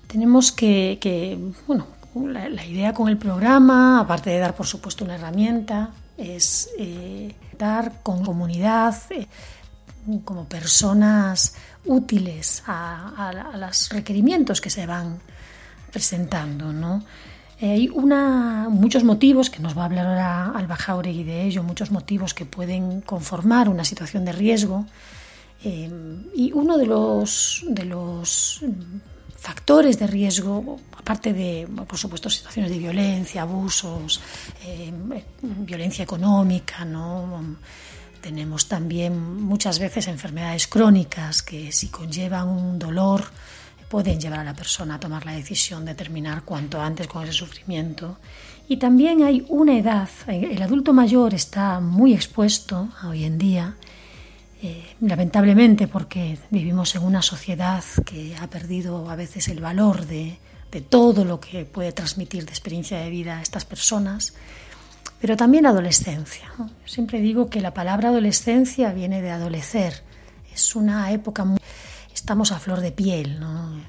tenemos 0.07 0.51
que, 0.51 1.53
bueno, 1.65 1.87
la, 2.15 2.49
la 2.49 2.65
idea 2.65 2.93
con 2.93 3.07
el 3.07 3.17
programa, 3.17 4.01
aparte 4.01 4.29
de 4.29 4.39
dar 4.39 4.55
por 4.55 4.67
supuesto 4.67 5.03
una 5.03 5.15
herramienta, 5.15 5.91
es 6.17 6.69
eh, 6.77 7.35
dar 7.57 8.01
con 8.03 8.23
comunidad, 8.23 8.95
eh, 9.11 9.27
como 10.23 10.45
personas 10.45 11.55
útiles 11.85 12.63
a, 12.65 13.53
los 13.57 13.89
requerimientos 13.89 14.61
que 14.61 14.69
se 14.69 14.85
van 14.85 15.19
presentando, 15.91 16.71
¿no? 16.71 17.03
Eh, 17.59 17.71
hay 17.71 17.89
una, 17.89 18.67
muchos 18.69 19.03
motivos, 19.03 19.49
que 19.49 19.59
nos 19.59 19.75
va 19.75 19.83
a 19.83 19.85
hablar 19.85 20.05
ahora 20.05 20.51
Alba 20.51 20.75
Jauregui 20.75 21.23
de 21.23 21.43
ello, 21.43 21.63
muchos 21.63 21.91
motivos 21.91 22.33
que 22.33 22.45
pueden 22.45 23.01
conformar 23.01 23.67
una 23.67 23.83
situación 23.83 24.25
de 24.25 24.31
riesgo. 24.31 24.85
Eh, 25.63 25.89
y 26.35 26.51
uno 26.51 26.77
de 26.77 26.85
los, 26.85 27.65
de 27.67 27.85
los 27.85 28.61
factores 29.67 29.99
de 29.99 30.07
riesgo, 30.07 30.79
aparte 30.97 31.33
de, 31.33 31.67
por 31.85 31.97
supuesto, 31.97 32.29
situaciones 32.29 32.71
de 32.71 32.77
violencia, 32.77 33.41
abusos, 33.41 34.21
eh, 34.63 34.93
violencia 35.41 36.03
económica, 36.03 36.85
¿no? 36.85 37.57
Tenemos 38.21 38.69
también 38.69 39.41
muchas 39.41 39.79
veces 39.79 40.07
enfermedades 40.07 40.67
crónicas 40.67 41.43
que 41.43 41.73
si 41.73 41.89
conllevan 41.89 42.47
un 42.47 42.79
dolor 42.79 43.25
pueden 43.89 44.21
llevar 44.21 44.39
a 44.39 44.45
la 44.45 44.53
persona 44.53 44.95
a 44.95 44.99
tomar 45.01 45.25
la 45.25 45.33
decisión 45.33 45.83
de 45.83 45.95
terminar 45.95 46.43
cuanto 46.45 46.79
antes 46.79 47.05
con 47.07 47.23
ese 47.23 47.33
sufrimiento. 47.33 48.19
Y 48.69 48.77
también 48.77 49.21
hay 49.21 49.45
una 49.49 49.77
edad, 49.77 50.07
el 50.27 50.61
adulto 50.61 50.93
mayor 50.93 51.33
está 51.33 51.81
muy 51.81 52.13
expuesto 52.13 52.87
hoy 53.03 53.25
en 53.25 53.37
día, 53.37 53.75
eh, 54.61 54.95
lamentablemente 55.01 55.87
porque 55.87 56.37
vivimos 56.49 56.95
en 56.95 57.03
una 57.03 57.21
sociedad 57.21 57.83
que 58.05 58.35
ha 58.35 58.47
perdido 58.47 59.09
a 59.09 59.15
veces 59.15 59.47
el 59.49 59.59
valor 59.59 60.05
de, 60.05 60.39
todo 60.89 61.25
lo 61.25 61.39
que 61.39 61.65
puede 61.65 61.91
transmitir 61.91 62.45
de 62.45 62.51
experiencia 62.51 62.99
de 62.99 63.09
vida 63.09 63.39
a 63.39 63.41
estas 63.41 63.65
personas, 63.65 64.35
pero 65.19 65.35
también 65.35 65.65
adolescencia. 65.65 66.51
Siempre 66.85 67.19
digo 67.19 67.49
que 67.49 67.61
la 67.61 67.73
palabra 67.73 68.09
adolescencia 68.09 68.93
viene 68.93 69.23
de 69.23 69.31
adolecer, 69.31 70.03
es 70.53 70.75
una 70.75 71.11
época 71.11 71.45
muy 71.45 71.57
estamos 72.27 72.51
a 72.51 72.59
flor 72.59 72.81
de 72.81 72.91
piel, 72.91 73.39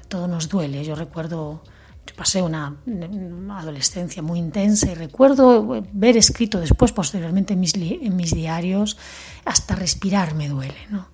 todo 0.07 0.27
nos 0.27 0.47
duele. 0.49 0.85
Yo 0.85 0.95
recuerdo, 0.95 1.61
yo 2.09 2.15
pasé 2.15 2.41
una, 2.41 2.75
una, 2.85 3.59
adolescencia 3.59 4.21
muy 4.21 4.39
intensa 4.39 4.91
y 4.91 4.95
recuerdo 4.95 5.83
ver 5.93 6.17
escrito 6.17 6.59
después, 6.59 6.91
posteriormente 6.91 7.53
en 7.53 7.59
mis, 7.59 7.75
en 7.75 8.15
mis 8.15 8.33
diarios, 8.33 8.97
hasta 9.45 9.75
respirar 9.75 10.33
me 10.33 10.47
duele. 10.47 10.87
¿no? 10.89 11.09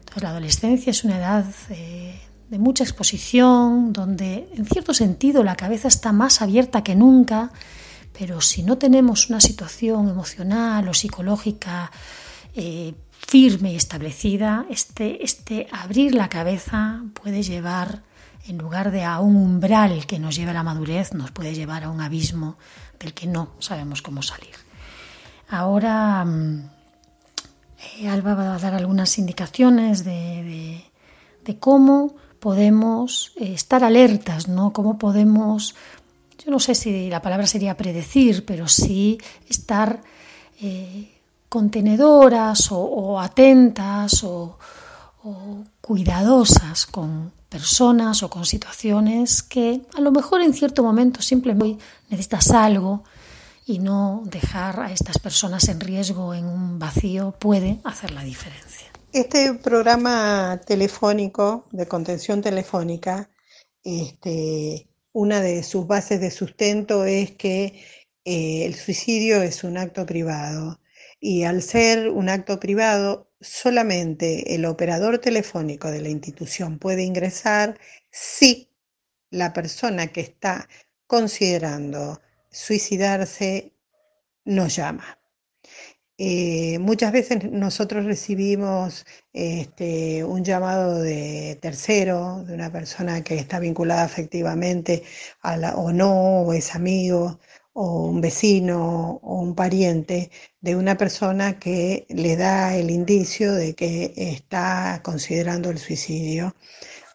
Entonces, 0.00 0.22
la 0.22 0.30
adolescencia 0.30 0.90
es 0.90 1.04
una 1.04 1.18
edad 1.18 1.46
eh, 1.70 2.20
de 2.48 2.58
mucha 2.58 2.82
exposición, 2.82 3.92
donde 3.92 4.48
en 4.54 4.66
cierto 4.66 4.92
sentido 4.92 5.44
la 5.44 5.54
cabeza 5.54 5.88
está 5.88 6.12
más 6.12 6.42
abierta 6.42 6.82
que 6.82 6.96
nunca, 6.96 7.52
pero 8.18 8.40
si 8.40 8.64
no 8.64 8.76
tenemos 8.76 9.30
una 9.30 9.40
situación 9.40 10.08
emocional 10.08 10.88
o 10.88 10.94
psicológica, 10.94 11.92
eh, 12.54 12.94
firme 13.10 13.72
y 13.72 13.76
establecida, 13.76 14.66
este, 14.68 15.22
este 15.22 15.68
abrir 15.70 16.14
la 16.14 16.28
cabeza 16.28 17.02
puede 17.14 17.42
llevar, 17.44 18.02
en 18.46 18.58
lugar 18.58 18.90
de 18.90 19.04
a 19.04 19.20
un 19.20 19.36
umbral 19.36 20.06
que 20.06 20.18
nos 20.18 20.36
lleve 20.36 20.50
a 20.50 20.54
la 20.54 20.62
madurez, 20.62 21.12
nos 21.12 21.30
puede 21.30 21.54
llevar 21.54 21.84
a 21.84 21.90
un 21.90 22.00
abismo 22.00 22.56
del 22.98 23.14
que 23.14 23.26
no 23.26 23.50
sabemos 23.58 24.02
cómo 24.02 24.22
salir. 24.22 24.54
Ahora 25.48 26.24
eh, 27.98 28.08
Alba 28.08 28.34
va 28.34 28.54
a 28.54 28.58
dar 28.58 28.74
algunas 28.74 29.18
indicaciones 29.18 30.04
de, 30.04 30.84
cómo 31.58 32.14
podemos 32.38 33.32
eh, 33.36 33.54
estar 33.54 33.82
alertas, 33.82 34.48
¿no? 34.48 34.72
Cómo 34.72 34.98
podemos, 34.98 35.74
yo 36.44 36.50
no 36.50 36.60
sé 36.60 36.74
si 36.74 37.10
la 37.10 37.22
palabra 37.22 37.46
sería 37.46 37.76
predecir, 37.76 38.44
pero 38.44 38.68
sí 38.68 39.18
estar 39.48 40.00
eh, 40.60 41.20
contenedoras 41.48 42.68
o, 42.70 43.18
atentas 43.18 44.22
o, 44.24 44.56
cuidadosas 45.80 46.86
con 46.86 47.32
personas 47.50 48.22
o 48.22 48.30
con 48.30 48.46
situaciones 48.46 49.42
que 49.42 49.82
a 49.94 50.00
lo 50.00 50.12
mejor 50.12 50.40
en 50.40 50.54
cierto 50.54 50.82
momento 50.82 51.20
simplemente 51.20 51.84
necesitas 52.08 52.50
algo 52.52 53.04
y 53.66 53.78
no 53.80 54.22
dejar 54.24 54.80
a 54.80 54.92
estas 54.92 55.18
personas 55.18 55.68
en 55.68 55.80
riesgo 55.80 56.32
en 56.32 56.46
un 56.46 56.78
vacío 56.78 57.34
puede 57.38 57.80
hacer 57.84 58.12
la 58.12 58.22
diferencia. 58.22 58.86
Este 59.12 59.54
programa 59.54 60.60
telefónico 60.64 61.66
de 61.72 61.86
contención 61.86 62.40
telefónica, 62.40 63.28
este, 63.82 64.88
una 65.12 65.40
de 65.40 65.64
sus 65.64 65.86
bases 65.86 66.20
de 66.20 66.30
sustento 66.30 67.04
es 67.04 67.32
que 67.32 67.82
eh, 68.24 68.64
el 68.64 68.74
suicidio 68.76 69.42
es 69.42 69.64
un 69.64 69.76
acto 69.76 70.06
privado 70.06 70.78
y 71.20 71.44
al 71.44 71.62
ser 71.62 72.08
un 72.10 72.28
acto 72.28 72.58
privado, 72.58 73.30
solamente 73.40 74.54
el 74.54 74.64
operador 74.64 75.18
telefónico 75.18 75.90
de 75.90 76.00
la 76.00 76.08
institución 76.08 76.78
puede 76.78 77.04
ingresar 77.04 77.78
si 78.10 78.70
la 79.30 79.52
persona 79.52 80.08
que 80.08 80.22
está 80.22 80.68
considerando 81.06 82.20
suicidarse 82.50 83.74
nos 84.44 84.74
llama. 84.76 85.20
Eh, 86.22 86.78
muchas 86.80 87.12
veces 87.12 87.50
nosotros 87.50 88.04
recibimos 88.04 89.06
este, 89.32 90.22
un 90.22 90.44
llamado 90.44 91.00
de 91.00 91.58
tercero, 91.62 92.44
de 92.46 92.52
una 92.52 92.70
persona 92.70 93.24
que 93.24 93.36
está 93.36 93.58
vinculada 93.58 94.02
afectivamente 94.04 95.02
a 95.40 95.56
la, 95.56 95.76
o 95.76 95.92
no, 95.92 96.42
o 96.42 96.52
es 96.52 96.74
amigo, 96.74 97.40
o 97.72 98.06
un 98.06 98.20
vecino, 98.20 99.20
o 99.22 99.40
un 99.40 99.54
pariente, 99.54 100.30
de 100.60 100.76
una 100.76 100.96
persona 100.96 101.58
que 101.58 102.06
le 102.10 102.36
da 102.36 102.76
el 102.76 102.90
indicio 102.90 103.54
de 103.54 103.74
que 103.74 104.12
está 104.16 105.00
considerando 105.04 105.70
el 105.70 105.78
suicidio 105.78 106.54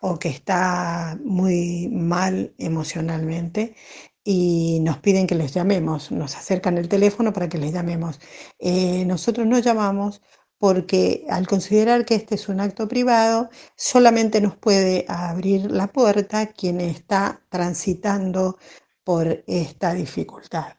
o 0.02 0.20
que 0.20 0.30
está 0.30 1.18
muy 1.24 1.90
mal 1.92 2.54
emocionalmente 2.58 3.76
y 4.24 4.80
nos 4.82 4.98
piden 5.00 5.28
que 5.28 5.36
les 5.36 5.54
llamemos, 5.54 6.12
nos 6.12 6.36
acercan 6.36 6.78
el 6.78 6.90
teléfono 6.90 7.32
para 7.34 7.48
que 7.50 7.58
les 7.60 7.74
llamemos. 7.74 8.20
Eh, 8.60 9.06
nosotros 9.06 9.46
no 9.48 9.60
llamamos 9.60 10.22
porque 10.58 11.26
al 11.30 11.48
considerar 11.48 12.06
que 12.06 12.16
este 12.16 12.36
es 12.36 12.50
un 12.50 12.60
acto 12.60 12.88
privado, 12.88 13.50
solamente 13.76 14.42
nos 14.42 14.56
puede 14.58 15.06
abrir 15.08 15.70
la 15.72 15.88
puerta 15.88 16.48
quien 16.48 16.82
está 16.82 17.42
transitando 17.50 18.58
por 19.06 19.44
esta 19.48 19.94
dificultad. 19.94 20.76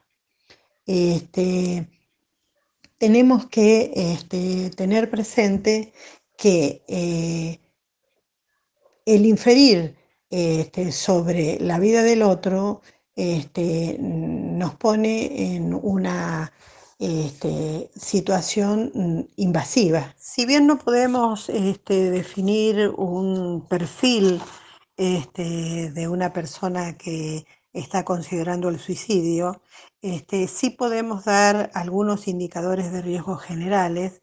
Este, 0.85 1.89
tenemos 2.99 3.47
que 3.47 3.93
este, 3.95 4.71
tener 4.71 5.09
presente 5.09 5.95
que 6.37 6.83
eh, 6.89 7.59
el 9.07 9.25
inferir 9.25 9.97
este, 10.29 10.93
sobre 10.93 11.59
la 11.61 11.79
vida 11.79 12.03
del 12.03 12.23
otro 12.23 12.83
este, 13.15 13.97
nos 14.01 14.75
pone 14.75 15.55
en 15.55 15.73
una 15.73 16.53
situación 17.95 18.91
mm, 18.95 19.21
invasiva. 19.37 20.15
Si 20.19 20.47
bien 20.47 20.67
no 20.67 20.79
podemos 20.79 21.47
definir 21.87 22.89
un 22.97 23.67
perfil 23.69 24.41
de 24.97 26.09
una 26.09 26.33
persona 26.33 26.97
que 26.97 27.45
está 27.77 28.05
considerando 28.05 28.69
el 28.69 28.79
suicidio, 28.79 29.61
este, 30.01 30.49
sí 30.49 30.71
podemos 30.71 31.25
dar 31.25 31.71
algunos 31.75 32.27
indicadores 32.27 32.91
de 32.93 33.03
riesgo 33.03 33.37
generales 33.37 34.23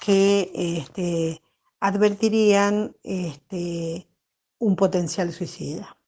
que 0.00 0.50
este, 0.54 1.42
advertirían 1.80 2.96
este, 3.02 4.08
un 4.58 4.76
potencial 4.76 5.32
suicida. 5.32 5.98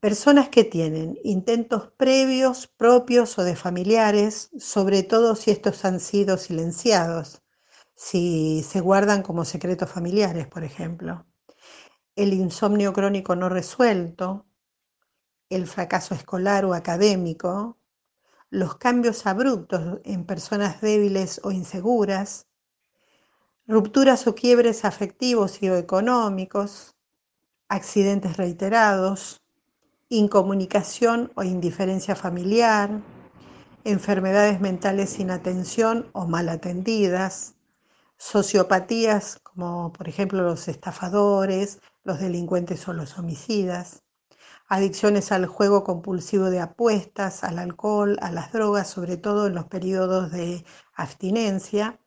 Personas 0.00 0.48
que 0.48 0.64
tienen 0.64 1.18
intentos 1.24 1.90
previos, 1.96 2.66
propios 2.66 3.38
o 3.38 3.44
de 3.44 3.56
familiares, 3.56 4.50
sobre 4.58 5.02
todo 5.02 5.34
si 5.34 5.50
estos 5.50 5.84
han 5.84 6.00
sido 6.00 6.36
silenciados, 6.36 7.42
si 7.94 8.64
se 8.68 8.80
guardan 8.80 9.22
como 9.22 9.44
secretos 9.44 9.90
familiares, 9.90 10.46
por 10.46 10.64
ejemplo. 10.64 11.26
El 12.16 12.32
insomnio 12.34 12.92
crónico 12.92 13.34
no 13.34 13.48
resuelto, 13.48 14.46
el 15.50 15.66
fracaso 15.66 16.14
escolar 16.14 16.64
o 16.64 16.74
académico, 16.74 17.76
los 18.50 18.76
cambios 18.76 19.26
abruptos 19.26 20.00
en 20.04 20.24
personas 20.24 20.80
débiles 20.80 21.40
o 21.42 21.50
inseguras, 21.50 22.46
rupturas 23.66 24.26
o 24.26 24.34
quiebres 24.34 24.84
afectivos 24.84 25.62
y 25.62 25.70
o 25.70 25.76
económicos, 25.76 26.94
accidentes 27.68 28.36
reiterados, 28.36 29.42
incomunicación 30.08 31.32
o 31.34 31.42
indiferencia 31.42 32.14
familiar, 32.14 33.00
enfermedades 33.84 34.60
mentales 34.60 35.10
sin 35.10 35.30
atención 35.30 36.08
o 36.12 36.26
mal 36.26 36.48
atendidas, 36.48 37.56
sociopatías 38.16 39.40
como 39.42 39.92
por 39.92 40.08
ejemplo 40.08 40.42
los 40.42 40.68
estafadores, 40.68 41.80
los 42.04 42.20
delincuentes 42.20 42.86
o 42.86 42.92
los 42.92 43.18
homicidas, 43.18 44.03
adicciones 44.74 45.32
al 45.32 45.46
juego 45.46 45.84
compulsivo 45.84 46.50
de 46.50 46.60
apuestas, 46.60 47.44
al 47.44 47.58
alcohol, 47.58 48.18
a 48.20 48.30
las 48.32 48.52
drogas, 48.52 48.88
sobre 48.88 49.16
todo 49.16 49.46
en 49.46 49.54
los 49.54 49.66
periodos 49.66 50.32
de 50.32 50.64
abstinencia, 50.94 52.00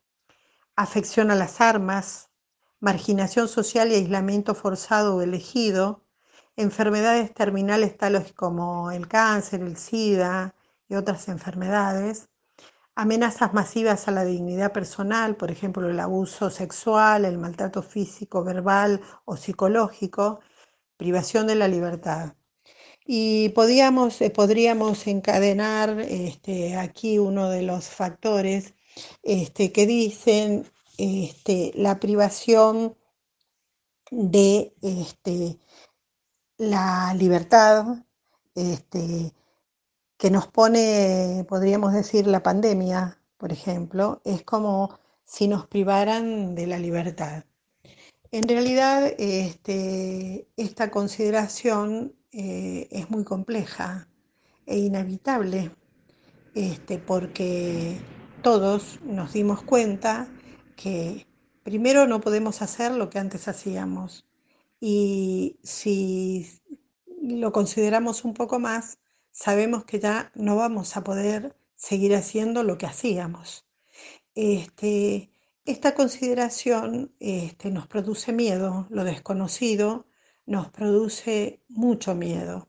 afección 0.75 1.31
a 1.31 1.35
las 1.35 1.61
armas, 1.61 2.29
marginación 2.79 3.47
social 3.47 3.91
y 3.91 3.95
aislamiento 3.95 4.55
forzado 4.55 5.15
o 5.15 5.21
elegido, 5.21 6.05
enfermedades 6.55 7.33
terminales 7.33 7.97
tales 7.97 8.33
como 8.33 8.91
el 8.91 9.07
cáncer, 9.07 9.61
el 9.61 9.77
SIDA 9.77 10.55
y 10.89 10.95
otras 10.95 11.27
enfermedades, 11.29 12.29
amenazas 12.95 13.53
masivas 13.53 14.07
a 14.07 14.11
la 14.11 14.25
dignidad 14.25 14.73
personal, 14.73 15.35
por 15.37 15.51
ejemplo 15.51 15.89
el 15.89 15.99
abuso 15.99 16.49
sexual, 16.49 17.25
el 17.25 17.37
maltrato 17.37 17.83
físico, 17.83 18.43
verbal 18.43 19.01
o 19.25 19.37
psicológico, 19.37 20.41
privación 20.97 21.47
de 21.47 21.55
la 21.55 21.67
libertad. 21.67 22.36
Y 23.09 23.45
eh, 23.45 24.29
podríamos 24.31 25.07
encadenar 25.07 26.01
este, 26.01 26.75
aquí 26.75 27.17
uno 27.17 27.49
de 27.49 27.61
los 27.61 27.85
factores 27.85 28.73
este, 29.23 29.71
que 29.71 29.87
dicen 29.87 30.69
este, 30.97 31.71
la 31.75 31.99
privación 32.01 32.97
de 34.11 34.73
este, 34.81 35.57
la 36.57 37.13
libertad 37.17 38.03
este, 38.55 39.33
que 40.17 40.29
nos 40.29 40.47
pone, 40.47 41.45
podríamos 41.47 41.93
decir, 41.93 42.27
la 42.27 42.43
pandemia, 42.43 43.21
por 43.37 43.53
ejemplo, 43.53 44.21
es 44.25 44.43
como 44.43 44.99
si 45.23 45.47
nos 45.47 45.65
privaran 45.67 46.55
de 46.55 46.67
la 46.67 46.79
libertad. 46.79 47.45
En 48.31 48.43
realidad, 48.49 49.13
este, 49.17 50.49
esta 50.57 50.91
consideración 50.91 52.16
eh, 52.39 52.87
es 52.91 53.09
muy 53.09 53.23
compleja 53.23 54.07
e 54.67 54.77
inevitable, 54.77 55.71
este, 56.53 56.99
porque 56.99 57.97
todos 58.43 58.99
nos 59.01 59.33
dimos 59.33 59.63
cuenta 59.63 60.27
que 60.75 61.25
primero 61.63 62.05
no 62.05 62.21
podemos 62.21 62.61
hacer 62.61 62.91
lo 62.91 63.09
que 63.09 63.17
antes 63.17 63.47
hacíamos 63.47 64.27
y 64.79 65.57
si 65.63 66.47
lo 67.23 67.51
consideramos 67.51 68.23
un 68.23 68.35
poco 68.35 68.59
más, 68.59 68.99
sabemos 69.31 69.85
que 69.85 69.99
ya 69.99 70.31
no 70.35 70.55
vamos 70.55 70.95
a 70.95 71.03
poder 71.03 71.55
seguir 71.75 72.15
haciendo 72.15 72.61
lo 72.61 72.77
que 72.77 72.85
hacíamos. 72.85 73.65
Este, 74.35 75.31
esta 75.65 75.95
consideración 75.95 77.15
este, 77.19 77.71
nos 77.71 77.87
produce 77.87 78.31
miedo, 78.31 78.85
lo 78.91 79.03
desconocido 79.03 80.06
nos 80.47 80.69
produce 80.71 81.61
mucho 81.69 82.15
miedo. 82.15 82.65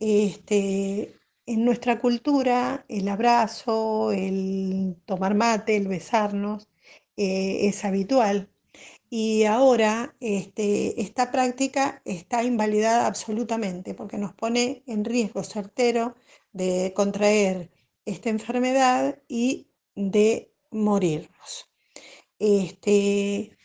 Este, 0.00 1.16
en 1.46 1.64
nuestra 1.64 1.98
cultura, 2.00 2.86
el 2.88 3.08
abrazo, 3.08 4.12
el 4.12 4.96
tomar 5.04 5.34
mate, 5.34 5.76
el 5.76 5.88
besarnos, 5.88 6.68
eh, 7.16 7.68
es 7.68 7.84
habitual. 7.84 8.48
Y 9.10 9.44
ahora 9.44 10.14
este, 10.20 11.02
esta 11.02 11.32
práctica 11.32 12.00
está 12.04 12.44
invalidada 12.44 13.06
absolutamente 13.06 13.94
porque 13.94 14.18
nos 14.18 14.32
pone 14.34 14.84
en 14.86 15.04
riesgo 15.04 15.42
certero 15.42 16.14
de 16.52 16.92
contraer 16.94 17.70
esta 18.04 18.30
enfermedad 18.30 19.20
y 19.28 19.68
de 19.96 20.54
morirnos. 20.70 21.68
Este, 22.38 23.58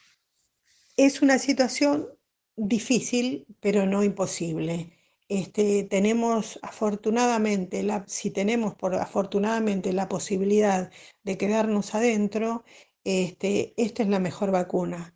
es 0.98 1.22
una 1.22 1.40
situación 1.40 2.15
difícil, 2.56 3.46
pero 3.60 3.86
no 3.86 4.04
imposible. 4.04 4.92
Este, 5.28 5.84
tenemos 5.84 6.60
afortunadamente, 6.62 7.84
la, 7.84 8.06
si 8.08 8.30
tenemos 8.32 8.76
por 8.76 8.96
afortunadamente 8.96 9.92
la 9.94 10.08
posibilidad 10.10 10.92
de 11.24 11.38
quedarnos 11.38 11.96
adentro, 11.96 12.64
este, 13.04 13.74
esta 13.78 14.04
es 14.04 14.10
la 14.10 14.20
mejor 14.20 14.52
vacuna. 14.52 15.16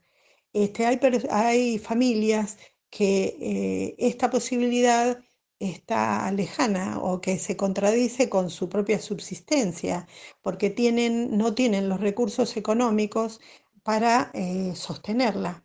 Este, 0.53 0.85
hay, 0.85 0.99
hay 1.29 1.79
familias 1.79 2.57
que 2.89 3.37
eh, 3.39 3.95
esta 3.99 4.29
posibilidad 4.29 5.19
está 5.59 6.31
lejana 6.31 6.99
o 6.99 7.21
que 7.21 7.37
se 7.37 7.57
contradice 7.57 8.29
con 8.29 8.49
su 8.49 8.69
propia 8.69 8.99
subsistencia, 8.99 10.07
porque 10.41 10.69
tienen, 10.69 11.37
no 11.37 11.53
tienen 11.53 11.89
los 11.89 11.99
recursos 11.99 12.57
económicos 12.57 13.41
para 13.83 14.31
eh, 14.33 14.73
sostenerla. 14.75 15.63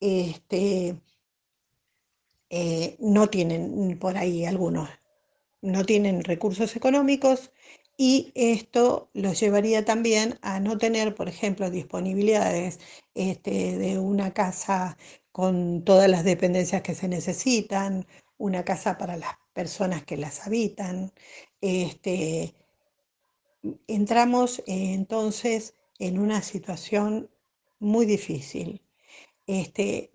Este, 0.00 0.96
eh, 2.50 2.96
no 3.00 3.28
tienen 3.30 3.98
por 3.98 4.16
ahí 4.16 4.44
algunos, 4.44 4.88
no 5.62 5.84
tienen 5.86 6.24
recursos 6.24 6.76
económicos 6.76 7.52
y 7.96 8.32
esto 8.34 9.10
los 9.14 9.40
llevaría 9.40 9.84
también 9.84 10.38
a 10.42 10.60
no 10.60 10.78
tener, 10.78 11.14
por 11.14 11.28
ejemplo, 11.28 11.70
disponibilidades 11.70 12.80
este, 13.14 13.76
de 13.78 13.98
una 13.98 14.32
casa 14.32 14.96
con 15.32 15.84
todas 15.84 16.08
las 16.10 16.24
dependencias 16.24 16.82
que 16.82 16.94
se 16.94 17.08
necesitan, 17.08 18.06
una 18.38 18.64
casa 18.64 18.98
para 18.98 19.16
las 19.16 19.34
personas 19.54 20.04
que 20.04 20.16
las 20.16 20.46
habitan, 20.46 21.12
este, 21.60 22.54
entramos 23.86 24.60
eh, 24.60 24.94
entonces 24.94 25.74
en 25.98 26.18
una 26.18 26.42
situación 26.42 27.30
muy 27.78 28.06
difícil. 28.06 28.82
Este, 29.46 30.12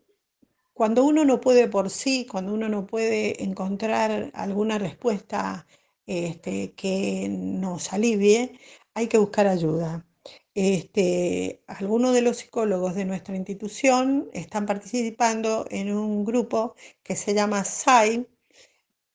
cuando 0.73 1.03
uno 1.05 1.25
no 1.25 1.41
puede 1.41 1.67
por 1.67 1.89
sí, 1.89 2.27
cuando 2.29 2.53
uno 2.53 2.69
no 2.69 2.85
puede 2.85 3.43
encontrar 3.43 4.31
alguna 4.33 4.77
respuesta 4.77 5.67
este, 6.05 6.73
que 6.73 7.27
nos 7.29 7.93
alivie, 7.93 8.59
hay 8.93 9.07
que 9.07 9.17
buscar 9.17 9.47
ayuda. 9.47 10.05
Este, 10.53 11.63
algunos 11.67 12.13
de 12.13 12.21
los 12.21 12.37
psicólogos 12.37 12.95
de 12.95 13.05
nuestra 13.05 13.35
institución 13.35 14.29
están 14.33 14.65
participando 14.65 15.65
en 15.69 15.93
un 15.93 16.25
grupo 16.25 16.75
que 17.03 17.15
se 17.15 17.33
llama 17.33 17.63
SAI, 17.65 18.27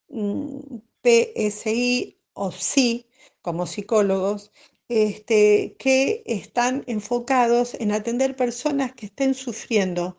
mm, 0.09 0.79
PSI 1.03 2.19
o 2.35 2.51
PSI, 2.53 3.07
como 3.43 3.67
psicólogos, 3.67 4.53
este, 4.91 5.77
que 5.79 6.25
están 6.27 6.83
enfocados 6.89 7.75
en 7.75 7.93
atender 7.93 8.35
personas 8.35 8.93
que 8.93 9.07
estén 9.07 9.35
sufriendo 9.35 10.19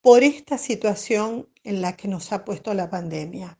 por 0.00 0.22
esta 0.22 0.56
situación 0.56 1.48
en 1.64 1.82
la 1.82 1.96
que 1.96 2.06
nos 2.06 2.32
ha 2.32 2.44
puesto 2.44 2.72
la 2.74 2.88
pandemia. 2.90 3.58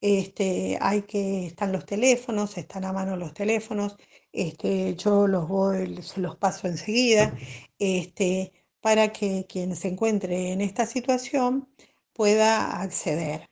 Este, 0.00 0.78
hay 0.80 1.02
que, 1.02 1.46
están 1.46 1.72
los 1.72 1.86
teléfonos, 1.86 2.56
están 2.56 2.84
a 2.84 2.92
mano 2.92 3.16
los 3.16 3.34
teléfonos, 3.34 3.96
este, 4.32 4.94
yo 4.94 5.26
los 5.26 5.48
voy, 5.48 6.00
los 6.16 6.36
paso 6.36 6.68
enseguida, 6.68 7.36
este, 7.80 8.52
para 8.80 9.12
que 9.12 9.46
quien 9.48 9.74
se 9.74 9.88
encuentre 9.88 10.52
en 10.52 10.60
esta 10.60 10.86
situación 10.86 11.68
pueda 12.12 12.80
acceder. 12.80 13.50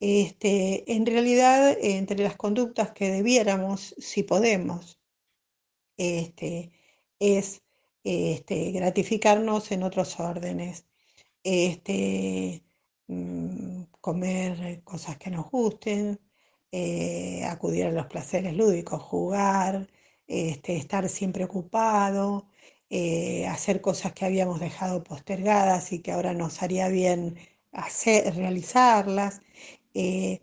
Este, 0.00 0.92
en 0.92 1.06
realidad, 1.06 1.76
entre 1.80 2.24
las 2.24 2.36
conductas 2.36 2.90
que 2.92 3.10
debiéramos, 3.10 3.94
si 3.98 4.24
podemos, 4.24 5.01
este, 5.96 6.72
es 7.18 7.62
este, 8.04 8.72
gratificarnos 8.72 9.70
en 9.72 9.82
otros 9.84 10.18
órdenes, 10.20 10.86
este, 11.44 12.62
mm, 13.08 13.84
comer 14.00 14.82
cosas 14.84 15.18
que 15.18 15.30
nos 15.30 15.50
gusten, 15.50 16.20
eh, 16.72 17.44
acudir 17.44 17.86
a 17.86 17.92
los 17.92 18.06
placeres 18.06 18.56
lúdicos, 18.56 19.02
jugar, 19.02 19.88
este, 20.26 20.76
estar 20.76 21.08
siempre 21.08 21.44
ocupado, 21.44 22.48
eh, 22.90 23.46
hacer 23.46 23.80
cosas 23.80 24.12
que 24.14 24.24
habíamos 24.24 24.60
dejado 24.60 25.04
postergadas 25.04 25.92
y 25.92 26.00
que 26.00 26.12
ahora 26.12 26.34
nos 26.34 26.62
haría 26.62 26.88
bien 26.88 27.38
hacer, 27.72 28.34
realizarlas, 28.36 29.40
eh, 29.94 30.42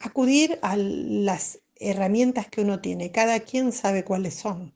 acudir 0.00 0.58
a 0.62 0.76
las 0.76 1.61
herramientas 1.82 2.48
que 2.48 2.62
uno 2.62 2.80
tiene. 2.80 3.10
Cada 3.10 3.40
quien 3.40 3.72
sabe 3.72 4.04
cuáles 4.04 4.34
son. 4.34 4.72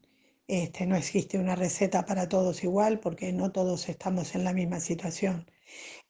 Este, 0.48 0.86
no 0.86 0.96
existe 0.96 1.38
una 1.38 1.56
receta 1.56 2.04
para 2.06 2.28
todos 2.28 2.62
igual 2.62 3.00
porque 3.00 3.32
no 3.32 3.50
todos 3.50 3.88
estamos 3.88 4.34
en 4.34 4.44
la 4.44 4.52
misma 4.52 4.80
situación. 4.80 5.50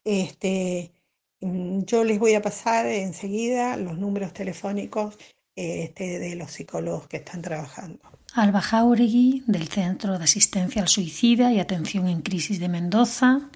Este, 0.05 0.93
mm, 1.41 1.85
yo 1.85 2.05
les 2.05 2.19
voy 2.19 2.35
a 2.35 2.43
pasar 2.43 2.87
enseguida 2.87 3.77
los 3.77 3.99
números 3.99 4.33
telefónicos 4.33 5.17
este, 5.55 6.19
de 6.19 6.37
los 6.37 6.53
psicólogos 6.53 7.09
que 7.09 7.17
están 7.17 7.41
trabajando. 7.41 7.99
Alba 8.35 8.61
Jauregui, 8.61 9.43
del 9.47 9.69
Centro 9.69 10.19
de 10.19 10.25
Asistencia 10.25 10.83
al 10.83 10.89
Suicida 10.89 11.53
y 11.53 11.61
Atención 11.61 12.09
en 12.09 12.21
Crisis 12.21 12.61
de 12.61 12.69
Mendoza, 12.69 13.49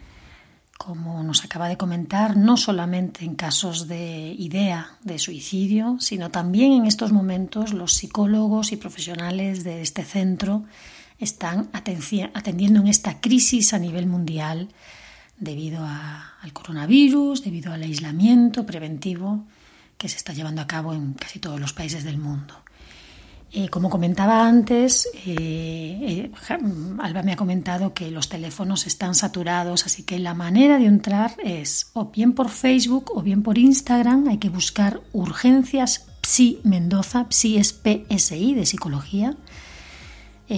como 0.81 1.22
nos 1.22 1.45
acaba 1.45 1.68
de 1.68 1.76
comentar, 1.76 2.39
no 2.39 2.57
solamente 2.57 3.26
en 3.26 3.35
casos 3.35 3.87
de 3.87 4.35
idea 4.39 4.97
de 5.05 5.18
suicidio, 5.18 5.99
sino 6.01 6.31
también 6.31 6.72
en 6.72 6.87
estos 6.87 7.12
momentos 7.12 7.74
los 7.74 7.93
psicólogos 7.93 8.72
y 8.72 8.76
profesionales 8.78 9.62
de 9.62 9.83
este 9.83 10.05
centro 10.05 10.64
están 11.18 11.68
atendiendo 11.74 12.81
en 12.81 12.87
esta 12.87 13.20
crisis 13.20 13.74
a 13.74 13.78
nivel 13.78 14.07
mundial 14.07 14.70
debido 15.37 15.85
al 15.85 16.53
coronavirus, 16.55 17.45
debido 17.45 17.74
al 17.74 17.83
aislamiento 17.83 18.64
preventivo 18.64 19.45
que 19.99 20.09
se 20.09 20.16
está 20.16 20.33
llevando 20.33 20.62
a 20.62 20.66
cabo 20.66 20.95
en 20.95 21.12
casi 21.12 21.41
todos 21.41 21.61
los 21.61 21.74
países 21.74 22.05
del 22.05 22.16
mundo. 22.16 22.55
Eh, 23.53 23.68
como 23.68 23.90
comentaba 23.90 24.46
antes, 24.46 25.09
eh, 25.26 25.98
eh, 26.01 26.30
Alba 27.01 27.24
me 27.24 27.32
ha 27.32 27.36
comentado 27.36 27.92
que 27.92 28.12
los 28.12 28.28
teléfonos 28.28 28.86
están 28.86 29.16
saturados, 29.16 29.86
así 29.86 30.05
que 30.05 30.20
la 30.20 30.34
manera 30.34 30.78
de 30.78 30.86
entrar 30.86 31.34
es 31.42 31.90
o 31.94 32.12
bien 32.12 32.32
por 32.32 32.48
Facebook 32.48 33.11
o 33.12 33.22
bien 33.22 33.42
por 33.42 33.59
Instagram. 33.59 34.28
Hay 34.28 34.38
que 34.38 34.51
buscar 34.51 35.01
urgencias 35.12 36.07
Psi 36.22 36.61
Mendoza, 36.62 37.26
Psi 37.28 37.57
es 37.57 37.72
PSI 37.72 38.55
de 38.55 38.66
psicología. 38.66 39.36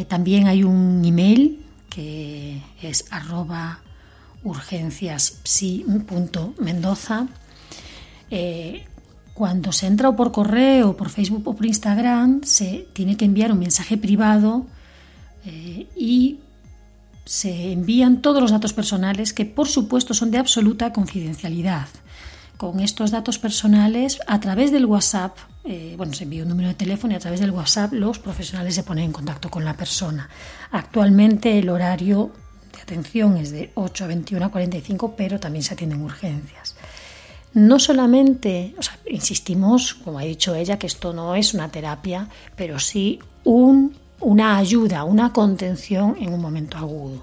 también 0.09 0.47
hay 0.47 0.65
un 0.65 1.03
email 1.05 1.65
que 1.89 2.61
es 2.83 3.07
arroba 3.11 3.81
urgenciaspsi.mendoza. 4.45 7.27
Cuando 9.35 9.73
se 9.73 9.87
entra 9.87 10.09
o 10.11 10.17
por 10.17 10.31
correo, 10.31 10.97
por 10.97 11.09
Facebook 11.09 11.49
o 11.49 11.55
por 11.55 11.65
Instagram, 11.65 12.43
se 12.45 12.87
tiene 12.93 13.17
que 13.17 13.25
enviar 13.25 13.51
un 13.51 13.59
mensaje 13.59 13.97
privado 13.97 14.67
eh, 15.47 15.87
y 15.97 16.41
se 17.25 17.73
envían 17.73 18.21
todos 18.21 18.43
los 18.43 18.51
datos 18.51 18.73
personales 18.75 19.33
que 19.33 19.47
por 19.47 19.69
supuesto 19.69 20.13
son 20.13 20.31
de 20.31 20.39
absoluta 20.39 20.93
confidencialidad. 20.93 21.89
Con 22.59 22.81
estos 22.81 23.11
datos 23.11 23.39
personales, 23.39 24.21
a 24.27 24.39
través 24.39 24.71
del 24.71 24.85
WhatsApp, 24.85 25.37
eh, 25.65 25.95
bueno, 25.97 26.13
se 26.13 26.25
envía 26.25 26.43
un 26.43 26.51
número 26.51 26.69
de 26.69 26.75
teléfono 26.75 27.15
y 27.15 27.17
a 27.17 27.21
través 27.21 27.41
del 27.41 27.51
WhatsApp 27.51 27.93
los 27.95 28.19
profesionales 28.19 28.75
se 28.75 28.83
ponen 28.83 29.07
en 29.07 29.13
contacto 29.13 29.51
con 29.51 29.65
la 29.65 29.77
persona. 29.77 30.29
Actualmente 30.71 31.59
el 31.59 31.71
horario 31.71 32.33
de 32.73 32.83
atención 32.83 33.37
es 33.39 33.51
de 33.51 33.73
8 33.75 34.05
a 34.05 34.07
21 34.09 34.47
a 34.47 34.51
45, 34.51 35.15
pero 35.17 35.41
también 35.41 35.63
se 35.63 35.75
atienden 35.75 36.03
urgencias 36.03 36.72
no 37.55 37.79
solamente, 37.79 38.75
o 38.79 38.83
sea, 38.83 38.99
insistimos, 39.07 39.95
como 39.95 40.19
ha 40.19 40.23
dicho 40.23 40.55
ella, 40.55 40.79
que 40.79 40.87
esto 40.87 41.13
no 41.13 41.35
es 41.35 41.55
una 41.55 41.69
terapia, 41.69 42.29
pero 42.57 42.79
sí 42.79 43.19
un, 43.45 43.95
una 44.21 44.57
ayuda, 44.57 45.05
una 45.05 45.33
contención 45.33 46.17
en 46.19 46.33
un 46.33 46.41
momento 46.41 46.79
agudo. 46.79 47.23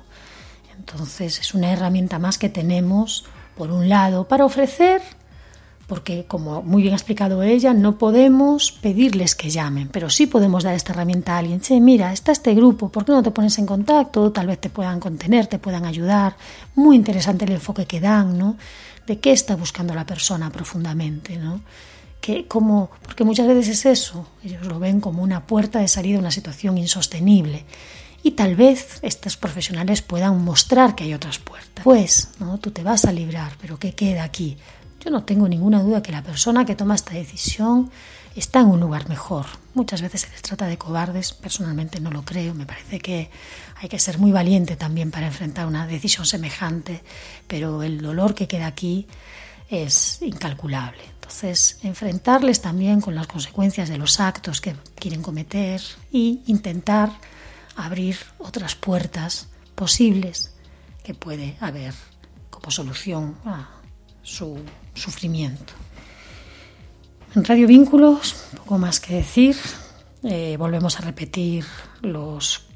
Entonces 0.77 1.39
es 1.39 1.53
una 1.53 1.71
herramienta 1.71 2.19
más 2.19 2.37
que 2.37 2.49
tenemos, 2.49 3.25
por 3.55 3.71
un 3.71 3.89
lado, 3.89 4.27
para 4.27 4.45
ofrecer, 4.45 5.01
porque 5.89 6.25
como 6.25 6.61
muy 6.61 6.83
bien 6.83 6.93
ha 6.93 6.97
explicado 6.97 7.43
ella, 7.43 7.73
no 7.73 7.97
podemos 7.97 8.71
pedirles 8.71 9.35
que 9.35 9.49
llamen, 9.49 9.89
pero 9.89 10.09
sí 10.09 10.27
podemos 10.27 10.63
dar 10.63 10.75
esta 10.75 10.93
herramienta 10.93 11.35
a 11.35 11.39
alguien. 11.39 11.59
Che, 11.59 11.81
mira, 11.81 12.13
está 12.13 12.31
este 12.31 12.55
grupo, 12.55 12.87
¿por 12.87 13.03
qué 13.03 13.11
no 13.11 13.23
te 13.23 13.31
pones 13.31 13.57
en 13.57 13.65
contacto? 13.65 14.31
Tal 14.31 14.47
vez 14.47 14.59
te 14.59 14.69
puedan 14.69 15.01
contener, 15.01 15.47
te 15.47 15.59
puedan 15.59 15.85
ayudar. 15.85 16.37
Muy 16.75 16.95
interesante 16.95 17.43
el 17.43 17.51
enfoque 17.51 17.85
que 17.85 17.99
dan, 17.99 18.37
¿no? 18.37 18.55
de 19.09 19.19
qué 19.19 19.31
está 19.31 19.55
buscando 19.55 19.95
la 19.95 20.05
persona 20.05 20.51
profundamente, 20.51 21.35
¿no? 21.35 21.61
Que, 22.21 22.47
como, 22.47 22.91
porque 23.01 23.23
muchas 23.23 23.47
veces 23.47 23.67
es 23.69 23.85
eso, 23.87 24.27
ellos 24.43 24.67
lo 24.67 24.77
ven 24.77 25.01
como 25.01 25.23
una 25.23 25.47
puerta 25.47 25.79
de 25.79 25.87
salida 25.87 26.17
a 26.17 26.19
una 26.19 26.31
situación 26.31 26.77
insostenible. 26.77 27.65
Y 28.21 28.31
tal 28.31 28.55
vez 28.55 28.99
estos 29.01 29.35
profesionales 29.35 30.03
puedan 30.03 30.43
mostrar 30.43 30.93
que 30.93 31.05
hay 31.05 31.15
otras 31.15 31.39
puertas. 31.39 31.83
Pues, 31.83 32.29
¿no? 32.39 32.59
Tú 32.59 32.69
te 32.69 32.83
vas 32.83 33.05
a 33.05 33.11
librar, 33.11 33.53
pero 33.59 33.79
¿qué 33.79 33.95
queda 33.95 34.23
aquí? 34.23 34.57
Yo 34.99 35.09
no 35.11 35.23
tengo 35.23 35.47
ninguna 35.47 35.81
duda 35.81 36.03
que 36.03 36.11
la 36.11 36.23
persona 36.23 36.65
que 36.65 36.75
toma 36.75 36.95
esta 36.95 37.13
decisión 37.13 37.89
está 38.35 38.59
en 38.59 38.67
un 38.67 38.79
lugar 38.79 39.07
mejor. 39.09 39.45
Muchas 39.73 40.01
veces 40.01 40.21
se 40.21 40.29
les 40.29 40.41
trata 40.41 40.67
de 40.67 40.77
cobardes, 40.77 41.33
personalmente 41.33 41.99
no 41.99 42.11
lo 42.11 42.23
creo, 42.23 42.53
me 42.53 42.65
parece 42.65 42.99
que 42.99 43.29
hay 43.75 43.89
que 43.89 43.99
ser 43.99 44.17
muy 44.17 44.31
valiente 44.31 44.75
también 44.75 45.11
para 45.11 45.27
enfrentar 45.27 45.67
una 45.67 45.87
decisión 45.87 46.25
semejante, 46.25 47.01
pero 47.47 47.83
el 47.83 48.01
dolor 48.01 48.35
que 48.35 48.47
queda 48.47 48.67
aquí 48.67 49.07
es 49.69 50.21
incalculable. 50.21 51.01
Entonces, 51.13 51.79
enfrentarles 51.83 52.61
también 52.61 53.01
con 53.01 53.15
las 53.15 53.27
consecuencias 53.27 53.87
de 53.87 53.97
los 53.97 54.19
actos 54.19 54.61
que 54.61 54.75
quieren 54.95 55.21
cometer 55.21 55.81
y 56.11 56.41
intentar 56.47 57.11
abrir 57.75 58.17
otras 58.39 58.75
puertas 58.75 59.47
posibles 59.75 60.55
que 61.03 61.13
puede 61.13 61.55
haber 61.61 61.93
como 62.49 62.71
solución 62.71 63.37
a 63.45 63.69
su 64.23 64.57
sufrimiento. 64.93 65.73
En 67.35 67.45
Radio 67.45 67.67
Vínculos, 67.67 68.45
poco 68.57 68.77
más 68.77 68.99
que 68.99 69.15
decir. 69.15 69.55
Eh, 70.23 70.57
volvemos 70.57 70.99
a 70.99 71.01
repetir 71.01 71.63
los 72.01 72.69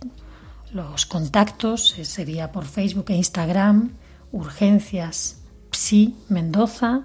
los 0.74 1.06
contactos 1.06 1.98
eh, 2.00 2.06
sería 2.06 2.52
por 2.52 2.66
Facebook 2.66 3.06
e 3.10 3.16
Instagram, 3.16 3.94
urgencias 4.32 5.38
psi 5.70 6.16
Mendoza 6.30 7.04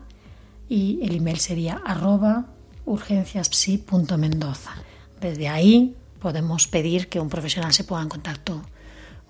y 0.68 1.00
el 1.02 1.16
email 1.16 1.38
sería 1.38 1.82
arroba 1.84 2.46
urgenciaspsi.mendoza. 2.86 4.72
Desde 5.20 5.48
ahí 5.48 5.96
podemos 6.18 6.66
pedir 6.66 7.11
que 7.11 7.20
un 7.20 7.28
profesional 7.28 7.74
se 7.74 7.84
ponga 7.84 8.02
en 8.02 8.09
contacto 8.09 8.62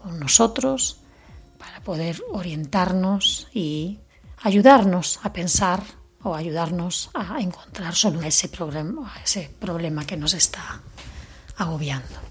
con 0.00 0.20
nosotros 0.20 1.00
para 1.58 1.80
poder 1.82 2.22
orientarnos 2.30 3.48
y 3.52 3.98
ayudarnos 4.42 5.20
a 5.22 5.32
pensar 5.32 5.82
o 6.22 6.34
ayudarnos 6.34 7.10
a 7.14 7.40
encontrar 7.40 7.94
solución 7.94 8.24
a 8.24 8.28
ese 8.28 8.48
problema, 8.48 9.12
a 9.14 9.22
ese 9.22 9.50
problema 9.58 10.04
que 10.04 10.16
nos 10.16 10.34
está 10.34 10.80
agobiando. 11.56 12.28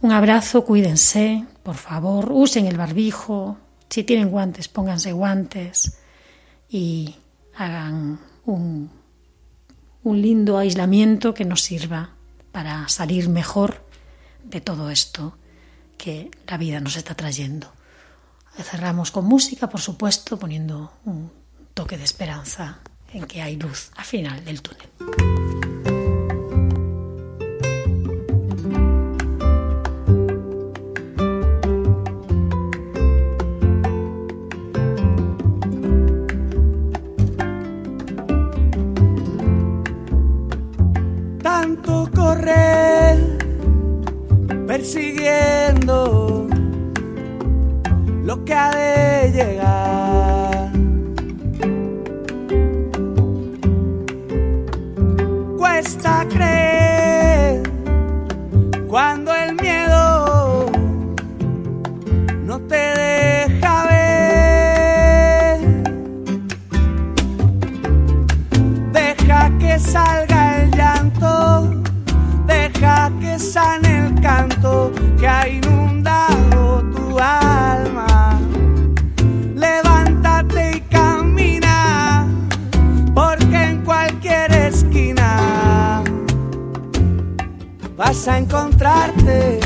Un 0.00 0.12
abrazo, 0.12 0.64
cuídense, 0.64 1.44
por 1.62 1.76
favor, 1.76 2.30
usen 2.30 2.66
el 2.66 2.76
barbijo, 2.76 3.58
si 3.88 4.04
tienen 4.04 4.30
guantes, 4.30 4.68
pónganse 4.68 5.12
guantes 5.12 5.98
y 6.68 7.16
hagan 7.56 8.20
un, 8.44 8.90
un 10.04 10.22
lindo 10.22 10.58
aislamiento 10.58 11.34
que 11.34 11.44
nos 11.44 11.62
sirva 11.62 12.10
para 12.52 12.88
salir 12.88 13.28
mejor 13.28 13.84
de 14.44 14.60
todo 14.60 14.90
esto 14.90 15.36
que 15.96 16.30
la 16.46 16.56
vida 16.56 16.80
nos 16.80 16.96
está 16.96 17.14
trayendo. 17.14 17.72
Cerramos 18.62 19.10
con 19.10 19.24
música, 19.24 19.68
por 19.68 19.80
supuesto, 19.80 20.38
poniendo 20.38 20.92
un 21.04 21.32
toque 21.72 21.96
de 21.96 22.04
esperanza 22.04 22.80
en 23.12 23.24
que 23.24 23.40
hay 23.40 23.56
luz 23.56 23.90
al 23.96 24.04
final 24.04 24.44
del 24.44 24.60
túnel. 24.60 24.88
Tanto 41.42 42.10
correr 42.14 43.38
persiguiendo 44.66 46.17
lo 48.28 48.44
que 48.44 48.52
ha 48.52 48.70
de 48.70 49.32
llegar. 49.32 50.70
Cuesta 55.56 56.26
creer 56.28 56.87
vas 87.98 88.28
a 88.28 88.38
encontrarte, 88.38 89.58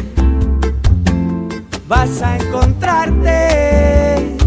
vas 1.87 2.23
a 2.23 2.39
encontrarte, 2.39 4.39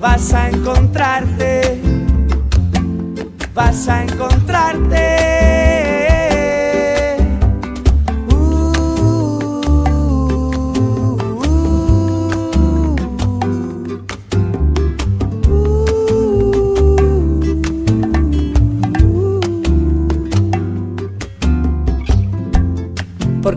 vas 0.00 0.34
a 0.34 0.48
encontrarte, 0.48 1.80
vas 3.54 3.88
a 3.88 4.02
encontrarte. 4.02 5.49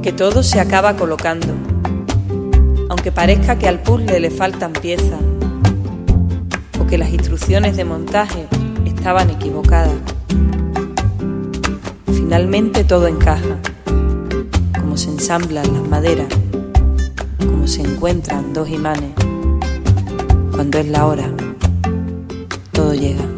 Porque 0.03 0.17
todo 0.17 0.43
se 0.43 0.59
acaba 0.59 0.97
colocando, 0.97 1.47
aunque 2.89 3.09
parezca 3.13 3.57
que 3.57 3.69
al 3.69 3.79
puzzle 3.79 4.19
le 4.19 4.31
faltan 4.31 4.73
piezas 4.73 5.21
o 6.77 6.85
que 6.85 6.97
las 6.97 7.07
instrucciones 7.11 7.77
de 7.77 7.85
montaje 7.85 8.45
estaban 8.83 9.29
equivocadas. 9.29 9.95
Finalmente 12.07 12.83
todo 12.83 13.07
encaja, 13.07 13.61
como 14.77 14.97
se 14.97 15.09
ensamblan 15.09 15.71
las 15.71 15.87
maderas, 15.87 16.27
como 17.37 17.65
se 17.65 17.83
encuentran 17.83 18.51
dos 18.51 18.67
imanes. 18.67 19.11
Cuando 20.51 20.79
es 20.79 20.87
la 20.87 21.05
hora, 21.05 21.29
todo 22.73 22.93
llega. 22.93 23.32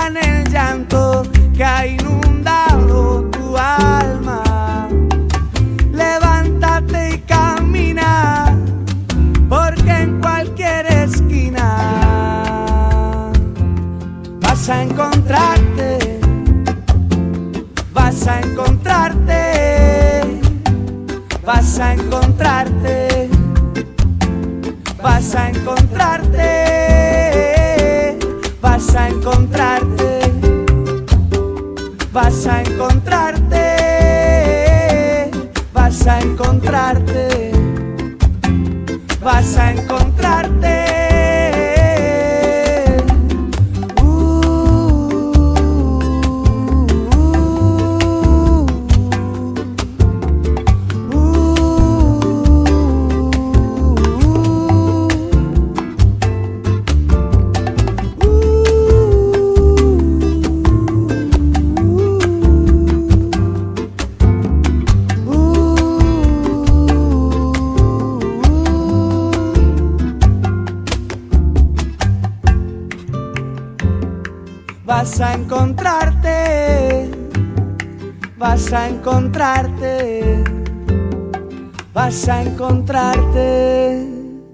Sane 0.00 0.20
el 0.20 0.52
llanto 0.52 1.22
que 1.54 1.64
ha 1.64 1.86
inundado 1.86 3.24
tu 3.30 3.56
alma. 3.56 4.88
Levántate 5.92 7.14
y 7.14 7.18
camina, 7.34 8.56
porque 9.48 9.92
en 10.04 10.20
cualquier 10.20 10.86
esquina 11.06 11.68
vas 14.40 14.68
a 14.68 14.82
encontrarte, 14.82 16.20
vas 17.92 18.26
a 18.26 18.40
encontrarte, 18.40 19.40
vas 21.44 21.78
a 21.78 21.94
encontrarte 21.94 23.30
vas 25.02 25.34
a 25.34 25.50
encontrarte, 25.50 26.49
vas 32.12 32.46
a 32.46 32.62
encontrarte, 32.62 33.66
vas 35.72 36.06
a 36.06 36.20
encontrarte, 36.20 37.52
vas 39.22 39.56
a 39.56 39.72
encontrarte. 39.72 40.79
A 75.30 75.34
encontrarte, 75.34 77.08
vas 78.36 78.72
a 78.72 78.88
encontrarte, 78.88 80.42
vas 81.92 82.28
a 82.28 82.42
encontrarte. 82.42 84.06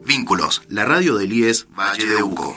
Vínculos, 0.05 0.63
la 0.69 0.85
radio 0.85 1.17
del 1.17 1.33
IES 1.33 1.67
Valle 1.75 2.07
de 2.07 2.23
Uco. 2.23 2.56